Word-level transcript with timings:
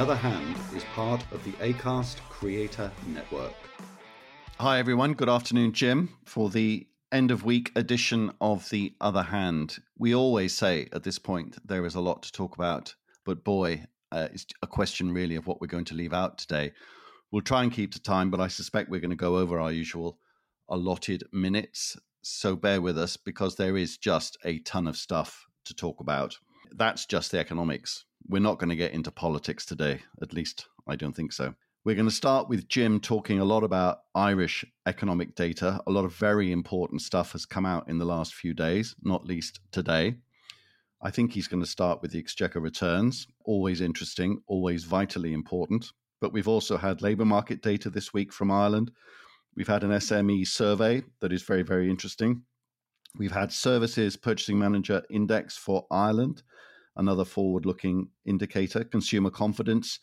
Other 0.00 0.16
Hand 0.16 0.56
is 0.74 0.82
part 0.94 1.22
of 1.30 1.44
the 1.44 1.52
ACAST 1.62 2.20
Creator 2.30 2.90
Network. 3.08 3.52
Hi, 4.58 4.78
everyone. 4.78 5.12
Good 5.12 5.28
afternoon, 5.28 5.74
Jim, 5.74 6.16
for 6.24 6.48
the 6.48 6.86
end 7.12 7.30
of 7.30 7.44
week 7.44 7.70
edition 7.76 8.32
of 8.40 8.66
The 8.70 8.94
Other 9.02 9.24
Hand. 9.24 9.76
We 9.98 10.14
always 10.14 10.54
say 10.54 10.88
at 10.94 11.02
this 11.02 11.18
point 11.18 11.58
there 11.68 11.84
is 11.84 11.96
a 11.96 12.00
lot 12.00 12.22
to 12.22 12.32
talk 12.32 12.54
about, 12.54 12.94
but 13.26 13.44
boy, 13.44 13.84
uh, 14.10 14.28
it's 14.32 14.46
a 14.62 14.66
question 14.66 15.12
really 15.12 15.36
of 15.36 15.46
what 15.46 15.60
we're 15.60 15.66
going 15.66 15.84
to 15.84 15.94
leave 15.94 16.14
out 16.14 16.38
today. 16.38 16.72
We'll 17.30 17.42
try 17.42 17.62
and 17.62 17.70
keep 17.70 17.92
to 17.92 18.00
time, 18.00 18.30
but 18.30 18.40
I 18.40 18.48
suspect 18.48 18.88
we're 18.88 19.00
going 19.00 19.10
to 19.10 19.16
go 19.16 19.36
over 19.36 19.60
our 19.60 19.70
usual 19.70 20.18
allotted 20.70 21.24
minutes. 21.30 21.98
So 22.22 22.56
bear 22.56 22.80
with 22.80 22.96
us 22.96 23.18
because 23.18 23.56
there 23.56 23.76
is 23.76 23.98
just 23.98 24.38
a 24.46 24.60
ton 24.60 24.86
of 24.86 24.96
stuff 24.96 25.44
to 25.66 25.74
talk 25.74 26.00
about. 26.00 26.38
That's 26.72 27.04
just 27.04 27.32
the 27.32 27.38
economics. 27.38 28.06
We're 28.30 28.38
not 28.38 28.60
going 28.60 28.70
to 28.70 28.76
get 28.76 28.92
into 28.92 29.10
politics 29.10 29.66
today. 29.66 30.02
At 30.22 30.32
least 30.32 30.68
I 30.86 30.94
don't 30.94 31.16
think 31.16 31.32
so. 31.32 31.52
We're 31.84 31.96
going 31.96 32.08
to 32.08 32.14
start 32.14 32.48
with 32.48 32.68
Jim 32.68 33.00
talking 33.00 33.40
a 33.40 33.44
lot 33.44 33.64
about 33.64 34.02
Irish 34.14 34.64
economic 34.86 35.34
data. 35.34 35.80
A 35.88 35.90
lot 35.90 36.04
of 36.04 36.14
very 36.14 36.52
important 36.52 37.02
stuff 37.02 37.32
has 37.32 37.44
come 37.44 37.66
out 37.66 37.88
in 37.88 37.98
the 37.98 38.04
last 38.04 38.36
few 38.36 38.54
days, 38.54 38.94
not 39.02 39.26
least 39.26 39.58
today. 39.72 40.14
I 41.02 41.10
think 41.10 41.32
he's 41.32 41.48
going 41.48 41.62
to 41.62 41.68
start 41.68 42.02
with 42.02 42.12
the 42.12 42.20
exchequer 42.20 42.60
returns. 42.60 43.26
Always 43.46 43.80
interesting, 43.80 44.40
always 44.46 44.84
vitally 44.84 45.32
important. 45.32 45.90
But 46.20 46.32
we've 46.32 46.46
also 46.46 46.76
had 46.76 47.02
labour 47.02 47.24
market 47.24 47.62
data 47.62 47.90
this 47.90 48.14
week 48.14 48.32
from 48.32 48.52
Ireland. 48.52 48.92
We've 49.56 49.66
had 49.66 49.82
an 49.82 49.90
SME 49.90 50.46
survey 50.46 51.02
that 51.18 51.32
is 51.32 51.42
very, 51.42 51.62
very 51.62 51.90
interesting. 51.90 52.42
We've 53.16 53.32
had 53.32 53.50
Services 53.50 54.16
Purchasing 54.16 54.56
Manager 54.56 55.02
Index 55.10 55.56
for 55.56 55.84
Ireland 55.90 56.44
another 57.00 57.24
forward 57.24 57.64
looking 57.64 58.10
indicator, 58.26 58.84
consumer 58.84 59.30
confidence, 59.30 59.98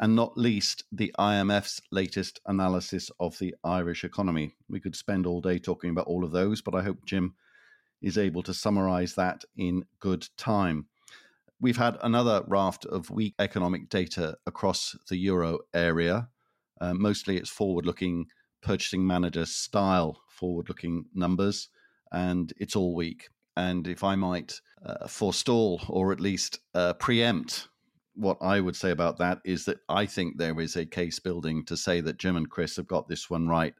and 0.00 0.16
not 0.16 0.38
least 0.38 0.82
the 0.90 1.14
IMF's 1.18 1.80
latest 1.92 2.40
analysis 2.46 3.10
of 3.20 3.38
the 3.38 3.54
Irish 3.62 4.02
economy. 4.02 4.56
We 4.68 4.80
could 4.80 4.96
spend 4.96 5.26
all 5.26 5.42
day 5.42 5.58
talking 5.58 5.90
about 5.90 6.06
all 6.06 6.24
of 6.24 6.32
those, 6.32 6.62
but 6.62 6.74
I 6.74 6.82
hope 6.82 7.04
Jim 7.04 7.34
is 8.00 8.16
able 8.16 8.42
to 8.44 8.54
summarize 8.54 9.14
that 9.14 9.44
in 9.56 9.84
good 10.00 10.26
time. 10.36 10.86
We've 11.60 11.76
had 11.76 11.98
another 12.02 12.42
raft 12.46 12.86
of 12.86 13.10
weak 13.10 13.34
economic 13.38 13.90
data 13.90 14.38
across 14.46 14.96
the 15.08 15.16
euro 15.16 15.58
area. 15.74 16.28
Uh, 16.80 16.94
mostly 16.94 17.36
it's 17.36 17.50
forward 17.50 17.84
looking 17.84 18.26
purchasing 18.62 19.06
manager 19.06 19.44
style 19.44 20.22
forward 20.28 20.68
looking 20.68 21.06
numbers, 21.14 21.68
and 22.10 22.52
it's 22.58 22.76
all 22.76 22.94
weak. 22.94 23.28
And 23.58 23.88
if 23.88 24.04
I 24.04 24.14
might 24.14 24.60
uh, 24.86 25.08
forestall 25.08 25.80
or 25.88 26.12
at 26.12 26.20
least 26.20 26.60
uh, 26.74 26.92
preempt 26.92 27.66
what 28.14 28.38
I 28.40 28.60
would 28.60 28.76
say 28.76 28.92
about 28.92 29.18
that 29.18 29.40
is 29.44 29.64
that 29.64 29.78
I 29.88 30.06
think 30.06 30.38
there 30.38 30.60
is 30.60 30.76
a 30.76 30.86
case 30.86 31.18
building 31.18 31.64
to 31.64 31.76
say 31.76 32.00
that 32.02 32.18
Jim 32.18 32.36
and 32.36 32.48
Chris 32.48 32.76
have 32.76 32.86
got 32.86 33.08
this 33.08 33.28
one 33.28 33.48
right 33.48 33.74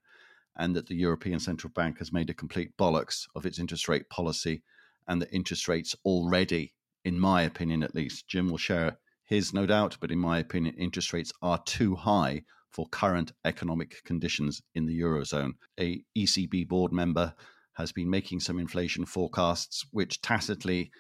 and 0.56 0.74
that 0.74 0.88
the 0.88 0.96
European 0.96 1.38
Central 1.38 1.72
Bank 1.72 1.98
has 1.98 2.12
made 2.12 2.28
a 2.28 2.34
complete 2.34 2.76
bollocks 2.76 3.28
of 3.36 3.46
its 3.46 3.60
interest 3.60 3.88
rate 3.88 4.10
policy 4.10 4.64
and 5.06 5.22
that 5.22 5.32
interest 5.32 5.68
rates 5.68 5.94
already, 6.04 6.74
in 7.04 7.20
my 7.20 7.42
opinion 7.42 7.84
at 7.84 7.94
least, 7.94 8.26
Jim 8.26 8.50
will 8.50 8.58
share 8.58 8.98
his 9.26 9.54
no 9.54 9.64
doubt, 9.64 9.96
but 10.00 10.10
in 10.10 10.18
my 10.18 10.40
opinion, 10.40 10.74
interest 10.76 11.12
rates 11.12 11.32
are 11.40 11.62
too 11.66 11.94
high 11.94 12.42
for 12.72 12.88
current 12.88 13.30
economic 13.44 14.02
conditions 14.02 14.60
in 14.74 14.86
the 14.86 15.00
Eurozone. 15.00 15.52
A 15.78 16.02
ECB 16.16 16.66
board 16.66 16.92
member 16.92 17.32
has 17.78 17.92
been 17.92 18.10
making 18.10 18.40
some 18.40 18.58
inflation 18.58 19.06
forecasts 19.06 19.86
which 19.92 20.20
tacitly 20.20 20.90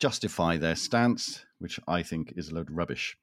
justify 0.00 0.56
their 0.56 0.74
stance, 0.74 1.44
which 1.58 1.78
I 1.86 2.02
think 2.02 2.32
is 2.34 2.48
a 2.48 2.54
load 2.54 2.70
of 2.70 2.76
rubbish. 2.76 3.16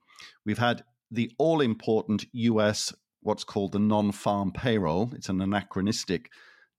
We've 0.45 0.59
had 0.59 0.83
the 1.09 1.31
all 1.39 1.61
important 1.61 2.25
US, 2.31 2.93
what's 3.21 3.43
called 3.43 3.71
the 3.71 3.79
non 3.79 4.11
farm 4.11 4.51
payroll. 4.51 5.11
It's 5.15 5.29
an 5.29 5.41
anachronistic 5.41 6.29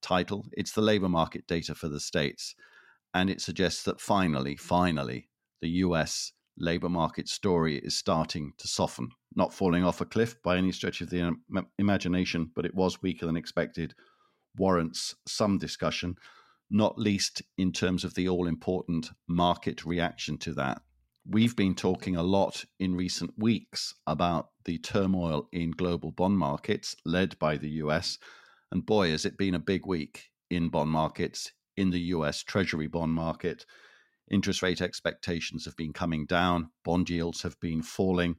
title, 0.01 0.45
it's 0.53 0.71
the 0.71 0.81
labor 0.81 1.09
market 1.09 1.45
data 1.45 1.75
for 1.75 1.89
the 1.89 1.99
states. 1.99 2.55
And 3.13 3.29
it 3.29 3.41
suggests 3.41 3.83
that 3.83 3.99
finally, 3.99 4.55
finally, 4.55 5.27
the 5.61 5.69
US 5.69 6.31
labor 6.57 6.89
market 6.89 7.27
story 7.27 7.79
is 7.79 7.97
starting 7.97 8.53
to 8.59 8.67
soften, 8.67 9.09
not 9.35 9.53
falling 9.53 9.83
off 9.83 10.01
a 10.01 10.05
cliff 10.05 10.41
by 10.41 10.57
any 10.57 10.71
stretch 10.71 11.01
of 11.01 11.09
the 11.09 11.35
imagination, 11.77 12.51
but 12.55 12.65
it 12.65 12.75
was 12.75 13.01
weaker 13.01 13.25
than 13.25 13.37
expected 13.37 13.93
warrants 14.57 15.15
some 15.27 15.57
discussion, 15.57 16.15
not 16.69 16.97
least 16.97 17.41
in 17.57 17.71
terms 17.71 18.03
of 18.03 18.13
the 18.15 18.27
all 18.27 18.47
important 18.47 19.11
market 19.27 19.85
reaction 19.85 20.37
to 20.39 20.53
that. 20.53 20.81
We've 21.29 21.55
been 21.55 21.75
talking 21.75 22.15
a 22.15 22.23
lot 22.23 22.63
in 22.79 22.95
recent 22.95 23.31
weeks 23.37 23.93
about 24.05 24.49
the 24.65 24.77
turmoil 24.77 25.49
in 25.51 25.71
global 25.71 26.11
bond 26.11 26.37
markets 26.37 26.95
led 27.05 27.37
by 27.39 27.57
the 27.57 27.69
US. 27.83 28.17
And 28.71 28.85
boy, 28.85 29.11
has 29.11 29.25
it 29.25 29.37
been 29.37 29.55
a 29.55 29.59
big 29.59 29.85
week 29.85 30.29
in 30.49 30.69
bond 30.69 30.89
markets, 30.89 31.51
in 31.75 31.91
the 31.91 31.99
US 31.99 32.43
Treasury 32.43 32.87
bond 32.87 33.13
market. 33.13 33.65
Interest 34.29 34.61
rate 34.61 34.81
expectations 34.81 35.63
have 35.65 35.77
been 35.77 35.93
coming 35.93 36.25
down, 36.25 36.71
bond 36.83 37.09
yields 37.09 37.43
have 37.43 37.57
been 37.59 37.81
falling. 37.81 38.35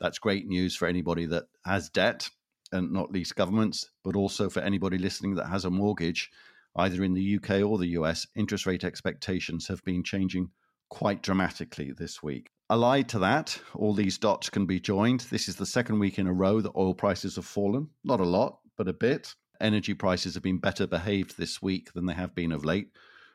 That's 0.00 0.18
great 0.18 0.46
news 0.46 0.74
for 0.74 0.88
anybody 0.88 1.26
that 1.26 1.44
has 1.64 1.90
debt 1.90 2.28
and 2.72 2.92
not 2.92 3.10
least 3.10 3.36
governments, 3.36 3.90
but 4.04 4.16
also 4.16 4.48
for 4.48 4.60
anybody 4.60 4.98
listening 4.98 5.34
that 5.36 5.48
has 5.48 5.64
a 5.64 5.70
mortgage, 5.70 6.30
either 6.76 7.02
in 7.02 7.14
the 7.14 7.36
UK 7.36 7.62
or 7.62 7.78
the 7.78 7.88
US, 7.88 8.26
interest 8.36 8.66
rate 8.66 8.84
expectations 8.84 9.68
have 9.68 9.82
been 9.84 10.02
changing 10.02 10.50
quite 10.90 11.22
dramatically 11.22 11.92
this 11.92 12.22
week. 12.22 12.50
Allied 12.70 13.08
to 13.08 13.18
that, 13.20 13.60
all 13.74 13.94
these 13.94 14.18
dots 14.18 14.50
can 14.50 14.66
be 14.66 14.80
joined. 14.80 15.20
This 15.30 15.48
is 15.48 15.56
the 15.56 15.66
second 15.66 15.98
week 15.98 16.18
in 16.18 16.26
a 16.26 16.32
row 16.32 16.60
that 16.60 16.76
oil 16.76 16.94
prices 16.94 17.36
have 17.36 17.46
fallen. 17.46 17.88
Not 18.04 18.20
a 18.20 18.24
lot, 18.24 18.58
but 18.76 18.88
a 18.88 18.92
bit. 18.92 19.34
Energy 19.60 19.94
prices 19.94 20.34
have 20.34 20.42
been 20.42 20.58
better 20.58 20.86
behaved 20.86 21.36
this 21.36 21.60
week 21.60 21.92
than 21.92 22.06
they 22.06 22.14
have 22.14 22.34
been 22.34 22.52
of 22.52 22.64
late, 22.64 22.90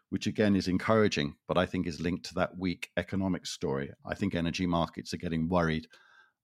which 0.09 0.27
again 0.27 0.56
is 0.56 0.68
encouraging, 0.68 1.36
but 1.47 1.57
I 1.57 1.65
think 1.65 1.86
is 1.86 2.00
linked 2.00 2.25
to 2.27 2.36
that 2.36 2.57
weak 2.57 2.91
economic 2.95 3.45
story. 3.45 3.91
I 4.06 4.15
think 4.15 4.36
energy 4.36 4.68
markets 4.68 5.13
are 5.13 5.18
getting 5.18 5.50
worried 5.50 5.88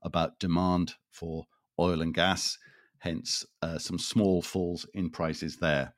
about 0.01 0.39
demand 0.39 0.95
for 1.11 1.45
oil 1.79 2.01
and 2.01 2.13
gas, 2.13 2.57
hence 2.99 3.45
uh, 3.61 3.77
some 3.77 3.97
small 3.99 4.41
falls 4.41 4.85
in 4.93 5.09
prices 5.09 5.57
there. 5.57 5.93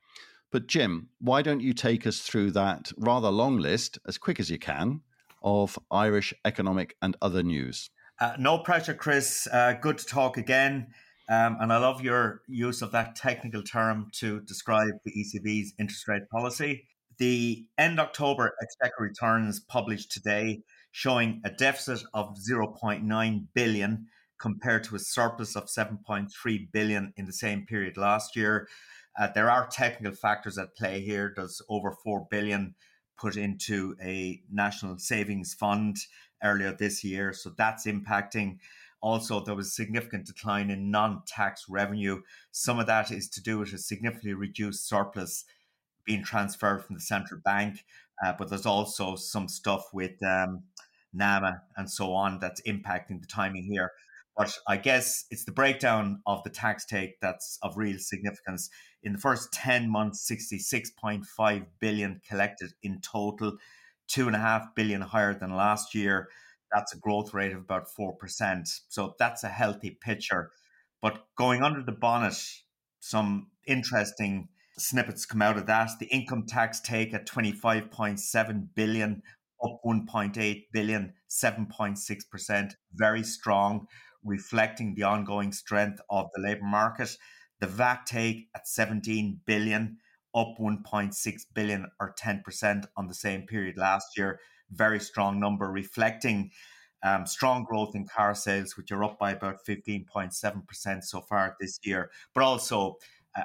But 0.50 0.66
Jim, 0.66 1.08
why 1.18 1.42
don't 1.42 1.60
you 1.60 1.72
take 1.72 2.06
us 2.06 2.20
through 2.20 2.50
that 2.52 2.92
rather 2.96 3.30
long 3.30 3.58
list 3.58 3.98
as 4.06 4.18
quick 4.18 4.38
as 4.38 4.50
you 4.50 4.58
can 4.58 5.00
of 5.42 5.78
Irish 5.90 6.34
economic 6.44 6.94
and 7.00 7.16
other 7.22 7.42
news? 7.42 7.90
Uh, 8.20 8.34
no 8.38 8.58
pressure, 8.58 8.94
Chris. 8.94 9.48
Uh, 9.50 9.74
good 9.80 9.98
to 9.98 10.06
talk 10.06 10.36
again. 10.36 10.88
Um, 11.28 11.56
and 11.60 11.72
I 11.72 11.78
love 11.78 12.02
your 12.02 12.42
use 12.46 12.82
of 12.82 12.92
that 12.92 13.16
technical 13.16 13.62
term 13.62 14.10
to 14.16 14.40
describe 14.40 14.92
the 15.04 15.12
ECB's 15.12 15.72
interest 15.78 16.06
rate 16.06 16.28
policy. 16.30 16.86
The 17.18 17.64
end 17.78 17.98
October 17.98 18.52
exchequer 18.60 19.02
returns 19.02 19.60
published 19.60 20.12
today 20.12 20.62
showing 20.90 21.40
a 21.44 21.50
deficit 21.50 22.02
of 22.12 22.36
0.9 22.36 23.46
billion 23.54 24.06
compared 24.42 24.82
to 24.82 24.96
a 24.96 24.98
surplus 24.98 25.54
of 25.54 25.66
7.3 25.66 26.72
billion 26.72 27.12
in 27.16 27.26
the 27.26 27.32
same 27.32 27.64
period 27.64 27.96
last 27.96 28.34
year. 28.34 28.66
Uh, 29.16 29.28
there 29.32 29.48
are 29.48 29.68
technical 29.68 30.12
factors 30.12 30.58
at 30.58 30.74
play 30.76 31.00
here. 31.00 31.32
There's 31.36 31.62
over 31.68 31.92
4 31.92 32.26
billion 32.28 32.74
put 33.16 33.36
into 33.36 33.94
a 34.02 34.42
national 34.50 34.98
savings 34.98 35.54
fund 35.54 35.96
earlier 36.42 36.72
this 36.72 37.04
year, 37.04 37.32
so 37.32 37.52
that's 37.56 37.86
impacting. 37.86 38.58
Also, 39.00 39.38
there 39.38 39.54
was 39.54 39.68
a 39.68 39.70
significant 39.70 40.26
decline 40.26 40.70
in 40.70 40.90
non-tax 40.90 41.66
revenue. 41.68 42.20
Some 42.50 42.80
of 42.80 42.86
that 42.88 43.12
is 43.12 43.28
to 43.30 43.42
do 43.42 43.60
with 43.60 43.72
a 43.72 43.78
significantly 43.78 44.34
reduced 44.34 44.88
surplus 44.88 45.44
being 46.04 46.24
transferred 46.24 46.84
from 46.84 46.96
the 46.96 47.00
central 47.00 47.40
bank, 47.44 47.84
uh, 48.24 48.32
but 48.36 48.48
there's 48.48 48.66
also 48.66 49.14
some 49.14 49.46
stuff 49.46 49.84
with 49.92 50.20
um, 50.24 50.64
NAMA 51.12 51.62
and 51.76 51.88
so 51.88 52.12
on 52.12 52.40
that's 52.40 52.60
impacting 52.62 53.20
the 53.20 53.26
timing 53.28 53.64
here. 53.64 53.92
But 54.36 54.56
I 54.66 54.78
guess 54.78 55.26
it's 55.30 55.44
the 55.44 55.52
breakdown 55.52 56.22
of 56.26 56.42
the 56.42 56.50
tax 56.50 56.86
take 56.86 57.20
that's 57.20 57.58
of 57.62 57.76
real 57.76 57.98
significance. 57.98 58.70
In 59.02 59.12
the 59.12 59.18
first 59.18 59.52
10 59.52 59.90
months, 59.90 60.26
66.5 60.30 61.66
billion 61.80 62.20
collected 62.26 62.72
in 62.82 63.00
total, 63.00 63.58
two 64.08 64.26
and 64.26 64.36
a 64.36 64.38
half 64.40 64.74
billion 64.74 65.02
higher 65.02 65.34
than 65.34 65.54
last 65.54 65.94
year. 65.94 66.28
That's 66.72 66.94
a 66.94 66.98
growth 66.98 67.34
rate 67.34 67.52
of 67.52 67.58
about 67.58 67.88
4%. 67.88 68.80
So 68.88 69.14
that's 69.18 69.44
a 69.44 69.48
healthy 69.48 69.98
picture. 70.00 70.50
But 71.02 71.26
going 71.36 71.62
under 71.62 71.82
the 71.82 71.92
bonnet, 71.92 72.40
some 73.00 73.48
interesting 73.66 74.48
snippets 74.78 75.26
come 75.26 75.42
out 75.42 75.58
of 75.58 75.66
that. 75.66 75.90
The 76.00 76.06
income 76.06 76.46
tax 76.46 76.80
take 76.80 77.12
at 77.12 77.26
25.7 77.26 78.68
billion, 78.74 79.22
up 79.62 79.80
1.8 79.84 80.64
billion, 80.72 81.12
7.6%, 81.28 82.74
very 82.94 83.22
strong, 83.22 83.86
reflecting 84.24 84.94
the 84.94 85.02
ongoing 85.02 85.52
strength 85.52 86.00
of 86.10 86.30
the 86.34 86.40
labour 86.40 86.64
market. 86.64 87.16
The 87.60 87.66
VAT 87.66 88.06
take 88.06 88.48
at 88.54 88.66
17 88.66 89.40
billion, 89.44 89.98
up 90.34 90.56
1.6 90.58 91.42
billion 91.54 91.86
or 92.00 92.14
10% 92.18 92.84
on 92.96 93.06
the 93.06 93.14
same 93.14 93.42
period 93.42 93.76
last 93.76 94.16
year. 94.16 94.40
Very 94.70 95.00
strong 95.00 95.38
number, 95.38 95.70
reflecting 95.70 96.50
um, 97.02 97.26
strong 97.26 97.64
growth 97.64 97.94
in 97.94 98.06
car 98.06 98.34
sales, 98.34 98.76
which 98.76 98.92
are 98.92 99.04
up 99.04 99.18
by 99.18 99.32
about 99.32 99.64
15.7% 99.66 101.04
so 101.04 101.20
far 101.20 101.56
this 101.60 101.80
year, 101.82 102.10
but 102.34 102.44
also 102.44 102.98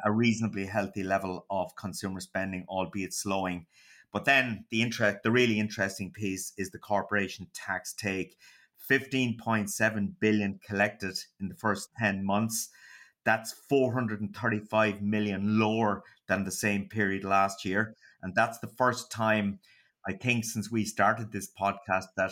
a 0.03 0.11
reasonably 0.11 0.65
healthy 0.65 1.03
level 1.03 1.45
of 1.49 1.75
consumer 1.75 2.19
spending, 2.19 2.65
albeit 2.69 3.13
slowing. 3.13 3.65
But 4.11 4.25
then 4.25 4.65
the 4.69 4.81
interest, 4.81 5.19
the 5.23 5.31
really 5.31 5.59
interesting 5.59 6.11
piece 6.11 6.53
is 6.57 6.71
the 6.71 6.79
corporation 6.79 7.47
tax 7.53 7.93
take. 7.93 8.37
15.7 8.89 10.13
billion 10.19 10.59
collected 10.65 11.17
in 11.39 11.49
the 11.49 11.55
first 11.55 11.89
10 11.99 12.25
months. 12.25 12.69
That's 13.25 13.51
435 13.51 15.01
million 15.01 15.59
lower 15.59 16.03
than 16.27 16.43
the 16.43 16.51
same 16.51 16.87
period 16.87 17.23
last 17.23 17.65
year. 17.65 17.95
And 18.21 18.33
that's 18.33 18.59
the 18.59 18.67
first 18.67 19.11
time, 19.11 19.59
I 20.07 20.13
think, 20.13 20.45
since 20.45 20.71
we 20.71 20.85
started 20.85 21.31
this 21.31 21.49
podcast 21.59 22.05
that 22.15 22.31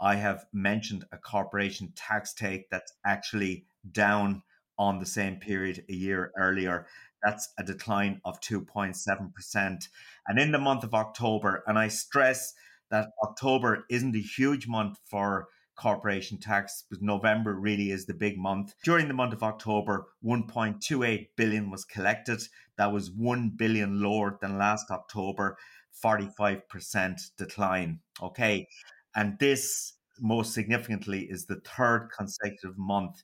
I 0.00 0.16
have 0.16 0.46
mentioned 0.52 1.04
a 1.10 1.16
corporation 1.16 1.92
tax 1.96 2.32
take 2.34 2.70
that's 2.70 2.92
actually 3.04 3.64
down 3.90 4.42
on 4.78 4.98
the 4.98 5.06
same 5.06 5.36
period 5.36 5.84
a 5.88 5.94
year 5.94 6.32
earlier. 6.36 6.86
That's 7.22 7.48
a 7.58 7.64
decline 7.64 8.20
of 8.24 8.40
2.7%. 8.40 9.88
And 10.28 10.38
in 10.38 10.52
the 10.52 10.58
month 10.58 10.84
of 10.84 10.94
October, 10.94 11.64
and 11.66 11.78
I 11.78 11.88
stress 11.88 12.54
that 12.90 13.08
October 13.22 13.84
isn't 13.90 14.14
a 14.14 14.20
huge 14.20 14.68
month 14.68 14.98
for 15.04 15.48
corporation 15.76 16.38
tax, 16.38 16.84
but 16.90 17.02
November 17.02 17.54
really 17.54 17.90
is 17.90 18.06
the 18.06 18.14
big 18.14 18.38
month. 18.38 18.74
During 18.84 19.08
the 19.08 19.14
month 19.14 19.32
of 19.32 19.42
October, 19.42 20.06
1.28 20.24 21.28
billion 21.36 21.70
was 21.70 21.84
collected. 21.84 22.40
That 22.78 22.92
was 22.92 23.10
1 23.10 23.50
billion 23.56 24.00
lower 24.00 24.38
than 24.40 24.58
last 24.58 24.90
October, 24.90 25.56
45% 26.04 27.20
decline. 27.36 28.00
Okay. 28.22 28.66
And 29.14 29.38
this, 29.38 29.94
most 30.20 30.52
significantly, 30.52 31.26
is 31.30 31.46
the 31.46 31.60
third 31.64 32.10
consecutive 32.16 32.76
month 32.76 33.22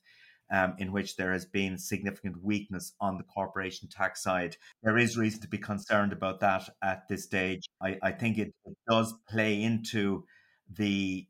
um, 0.51 0.75
in 0.77 0.91
which 0.91 1.15
there 1.15 1.31
has 1.31 1.45
been 1.45 1.77
significant 1.77 2.43
weakness 2.43 2.93
on 2.99 3.17
the 3.17 3.23
corporation 3.23 3.89
tax 3.89 4.21
side. 4.21 4.55
There 4.83 4.97
is 4.97 5.17
reason 5.17 5.41
to 5.41 5.47
be 5.47 5.57
concerned 5.57 6.13
about 6.13 6.39
that 6.41 6.69
at 6.83 7.07
this 7.09 7.23
stage. 7.23 7.67
I, 7.81 7.97
I 8.03 8.11
think 8.11 8.37
it, 8.37 8.53
it 8.65 8.77
does 8.87 9.13
play 9.27 9.61
into 9.61 10.25
the 10.69 11.25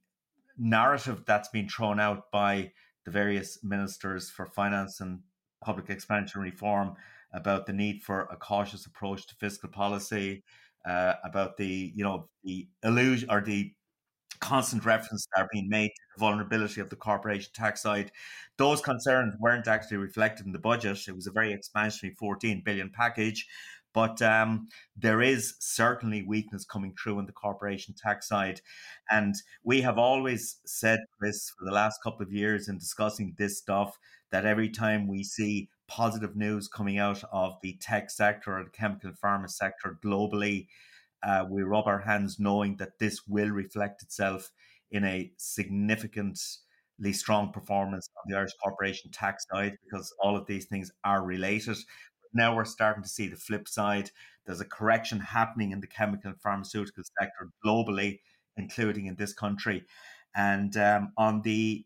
narrative 0.58 1.24
that's 1.26 1.50
been 1.50 1.68
thrown 1.68 2.00
out 2.00 2.32
by 2.32 2.72
the 3.06 3.12
various 3.12 3.64
ministers 3.64 4.30
for 4.30 4.46
finance 4.46 5.00
and 5.00 5.20
public 5.64 5.90
expansion 5.90 6.42
reform 6.42 6.96
about 7.34 7.66
the 7.66 7.74
need 7.74 8.02
for 8.04 8.22
a 8.32 8.38
cautious 8.38 8.86
approach 8.86 9.28
to 9.28 9.36
fiscal 9.36 9.70
policy, 9.70 10.44
uh, 10.86 11.14
about 11.24 11.58
the 11.58 11.92
you 11.96 12.04
know 12.04 12.30
the 12.44 12.68
illusion 12.84 13.30
or 13.32 13.42
the 13.42 13.72
constant 14.40 14.84
reference 14.84 15.26
that 15.34 15.44
are 15.44 15.50
being 15.54 15.70
made 15.70 15.88
to 15.88 16.02
the 16.16 16.20
vulnerability 16.20 16.82
of 16.82 16.90
the 16.90 16.96
corporation 16.96 17.50
tax 17.54 17.82
side. 17.82 18.12
Those 18.58 18.82
concerns 18.82 19.34
weren't 19.40 19.68
actually 19.68 19.98
reflected 19.98 20.46
in 20.46 20.52
the 20.52 20.60
budget. 20.60 21.00
It 21.08 21.16
was 21.16 21.28
a 21.28 21.32
very 21.32 21.58
expansionary 21.58 22.14
14 22.20 22.62
billion 22.66 22.90
package, 22.90 23.48
but 23.94 24.22
um, 24.22 24.68
there 24.98 25.22
is 25.22 25.56
certainly 25.60 26.24
weakness 26.24 26.66
coming 26.66 26.94
through 27.01 27.19
in 27.19 27.25
the 27.25 27.31
corporation 27.31 27.94
tax 27.98 28.28
side. 28.28 28.62
And 29.10 29.36
we 29.63 29.81
have 29.81 29.98
always 29.98 30.57
said, 30.66 31.00
Chris, 31.19 31.51
for 31.57 31.66
the 31.66 31.72
last 31.72 32.01
couple 32.04 32.25
of 32.25 32.31
years 32.31 32.68
in 32.68 32.78
discussing 32.78 33.36
this 33.38 33.57
stuff, 33.57 33.98
that 34.31 34.45
every 34.45 34.69
time 34.69 35.07
we 35.07 35.24
see 35.24 35.69
positive 35.88 36.36
news 36.36 36.68
coming 36.68 36.97
out 36.97 37.23
of 37.31 37.54
the 37.62 37.78
tech 37.80 38.09
sector 38.09 38.57
or 38.57 38.64
the 38.64 38.69
chemical 38.71 39.12
pharma 39.23 39.50
sector 39.50 40.00
globally, 40.04 40.68
uh, 41.21 41.45
we 41.50 41.62
rub 41.62 41.85
our 41.85 42.00
hands 42.00 42.38
knowing 42.40 42.76
that 42.78 43.00
this 43.00 43.21
will 43.28 43.50
reflect 43.50 44.02
itself 44.02 44.52
in 44.92 45.04
a 45.06 45.31
significantly 45.38 46.33
strong 47.12 47.52
performance 47.52 48.09
on 48.18 48.31
the 48.31 48.38
Irish 48.38 48.54
corporation 48.62 49.12
tax 49.12 49.45
side 49.52 49.78
because 49.83 50.14
all 50.19 50.35
of 50.35 50.45
these 50.47 50.66
things 50.66 50.92
are 51.04 51.23
related 51.23 51.78
now 52.33 52.56
we're 52.56 52.66
starting 52.66 53.04
to 53.04 53.09
see 53.09 53.28
the 53.28 53.35
flip 53.35 53.68
side. 53.68 54.11
There's 54.45 54.61
a 54.61 54.66
correction 54.66 55.19
happening 55.19 55.71
in 55.71 55.80
the 55.80 55.87
chemical 55.87 56.31
and 56.31 56.42
pharmaceutical 56.42 57.04
sector 57.19 57.49
globally, 57.66 58.19
including 58.57 59.06
in 59.06 59.16
this 59.16 59.33
country. 59.33 59.85
And 60.35 60.75
um, 60.78 61.13
on 61.18 61.42
the 61.42 61.85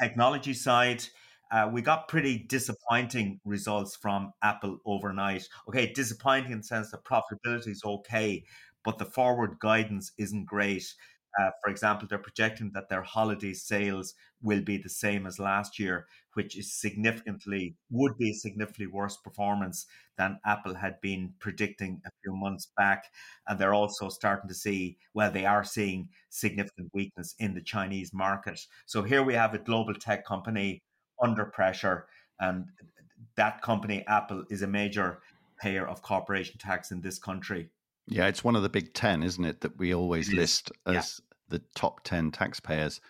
technology 0.00 0.54
side, 0.54 1.04
uh, 1.50 1.68
we 1.72 1.82
got 1.82 2.08
pretty 2.08 2.38
disappointing 2.38 3.40
results 3.44 3.96
from 3.96 4.32
Apple 4.42 4.78
overnight. 4.84 5.48
Okay, 5.68 5.92
disappointing 5.92 6.52
in 6.52 6.58
the 6.58 6.64
sense 6.64 6.90
that 6.90 7.04
profitability 7.04 7.68
is 7.68 7.82
okay, 7.84 8.44
but 8.84 8.98
the 8.98 9.04
forward 9.04 9.58
guidance 9.60 10.12
isn't 10.18 10.46
great. 10.46 10.94
Uh, 11.38 11.50
for 11.62 11.70
example, 11.70 12.06
they're 12.08 12.18
projecting 12.18 12.70
that 12.74 12.88
their 12.88 13.02
holiday 13.02 13.52
sales 13.52 14.14
will 14.42 14.60
be 14.60 14.76
the 14.76 14.88
same 14.88 15.26
as 15.26 15.38
last 15.38 15.78
year, 15.78 16.06
which 16.34 16.56
is 16.56 16.72
significantly 16.72 17.76
would 17.90 18.16
be 18.18 18.30
a 18.30 18.34
significantly 18.34 18.86
worse 18.86 19.16
performance 19.16 19.86
than 20.16 20.38
Apple 20.46 20.74
had 20.74 21.00
been 21.00 21.32
predicting 21.40 22.00
a 22.06 22.10
few 22.22 22.36
months 22.36 22.68
back. 22.76 23.04
And 23.48 23.58
they're 23.58 23.74
also 23.74 24.08
starting 24.08 24.48
to 24.48 24.54
see, 24.54 24.96
well, 25.12 25.30
they 25.30 25.44
are 25.46 25.64
seeing 25.64 26.08
significant 26.30 26.90
weakness 26.94 27.34
in 27.38 27.54
the 27.54 27.62
Chinese 27.62 28.12
market. 28.12 28.60
So 28.86 29.02
here 29.02 29.22
we 29.22 29.34
have 29.34 29.54
a 29.54 29.58
global 29.58 29.94
tech 29.94 30.24
company 30.24 30.82
under 31.22 31.44
pressure, 31.44 32.06
and 32.40 32.66
that 33.36 33.62
company, 33.62 34.04
Apple, 34.06 34.44
is 34.50 34.62
a 34.62 34.66
major 34.66 35.20
payer 35.60 35.86
of 35.86 36.02
corporation 36.02 36.58
tax 36.58 36.90
in 36.90 37.00
this 37.00 37.18
country. 37.18 37.70
Yeah, 38.06 38.26
it's 38.26 38.44
one 38.44 38.56
of 38.56 38.62
the 38.62 38.68
big 38.68 38.92
10, 38.92 39.22
isn't 39.22 39.44
it, 39.44 39.60
that 39.62 39.78
we 39.78 39.94
always 39.94 40.32
list 40.32 40.70
as. 40.86 41.20
The 41.48 41.62
top 41.74 42.02
10 42.04 42.30
taxpayers 42.30 43.00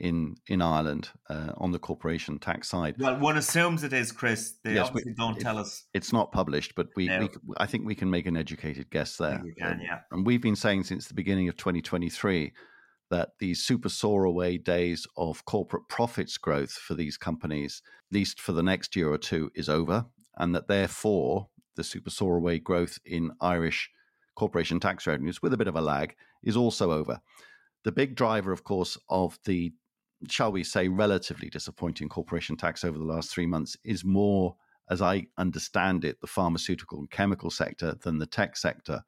in 0.00 0.34
in 0.46 0.62
Ireland 0.62 1.10
uh, 1.28 1.52
on 1.58 1.72
the 1.72 1.78
corporation 1.78 2.38
tax 2.38 2.68
side. 2.68 2.96
Well, 2.98 3.18
one 3.18 3.36
assumes 3.36 3.84
it 3.84 3.92
is, 3.92 4.10
Chris. 4.10 4.54
They 4.64 4.74
yes, 4.74 4.88
obviously 4.88 5.12
don't 5.12 5.36
it, 5.36 5.40
tell 5.40 5.58
us. 5.58 5.84
It's 5.92 6.12
not 6.12 6.32
published, 6.32 6.74
but 6.74 6.88
we, 6.96 7.08
no. 7.08 7.20
we, 7.20 7.54
I 7.58 7.66
think 7.66 7.86
we 7.86 7.94
can 7.94 8.10
make 8.10 8.26
an 8.26 8.36
educated 8.36 8.90
guess 8.90 9.18
there. 9.18 9.40
We 9.44 9.52
can, 9.52 9.80
yeah. 9.80 10.00
And 10.10 10.26
we've 10.26 10.40
been 10.40 10.56
saying 10.56 10.84
since 10.84 11.06
the 11.06 11.14
beginning 11.14 11.48
of 11.48 11.56
2023 11.56 12.52
that 13.10 13.30
the 13.40 13.54
super 13.54 13.88
soar 13.88 14.24
away 14.24 14.56
days 14.56 15.06
of 15.16 15.44
corporate 15.44 15.88
profits 15.88 16.38
growth 16.38 16.72
for 16.72 16.94
these 16.94 17.16
companies, 17.16 17.82
at 18.10 18.14
least 18.14 18.40
for 18.40 18.52
the 18.52 18.62
next 18.62 18.96
year 18.96 19.12
or 19.12 19.18
two, 19.18 19.50
is 19.54 19.68
over, 19.68 20.06
and 20.38 20.54
that 20.54 20.68
therefore 20.68 21.48
the 21.76 21.84
super 21.84 22.10
soar 22.10 22.36
away 22.36 22.58
growth 22.58 22.98
in 23.04 23.32
Irish 23.40 23.90
corporation 24.34 24.80
tax 24.80 25.06
revenues, 25.06 25.42
with 25.42 25.52
a 25.52 25.58
bit 25.58 25.68
of 25.68 25.76
a 25.76 25.80
lag, 25.80 26.14
is 26.42 26.56
also 26.56 26.92
over. 26.92 27.20
The 27.84 27.92
big 27.92 28.14
driver, 28.14 28.52
of 28.52 28.64
course, 28.64 28.98
of 29.08 29.38
the 29.44 29.72
shall 30.28 30.52
we 30.52 30.64
say, 30.64 30.88
relatively 30.88 31.48
disappointing 31.48 32.08
corporation 32.08 32.56
tax 32.56 32.84
over 32.84 32.98
the 32.98 33.04
last 33.04 33.30
three 33.30 33.46
months 33.46 33.76
is 33.84 34.04
more, 34.04 34.56
as 34.90 35.00
I 35.00 35.26
understand 35.38 36.04
it, 36.04 36.20
the 36.20 36.26
pharmaceutical 36.26 36.98
and 36.98 37.10
chemical 37.10 37.50
sector 37.50 37.94
than 38.02 38.18
the 38.18 38.26
tech 38.26 38.56
sector. 38.56 39.02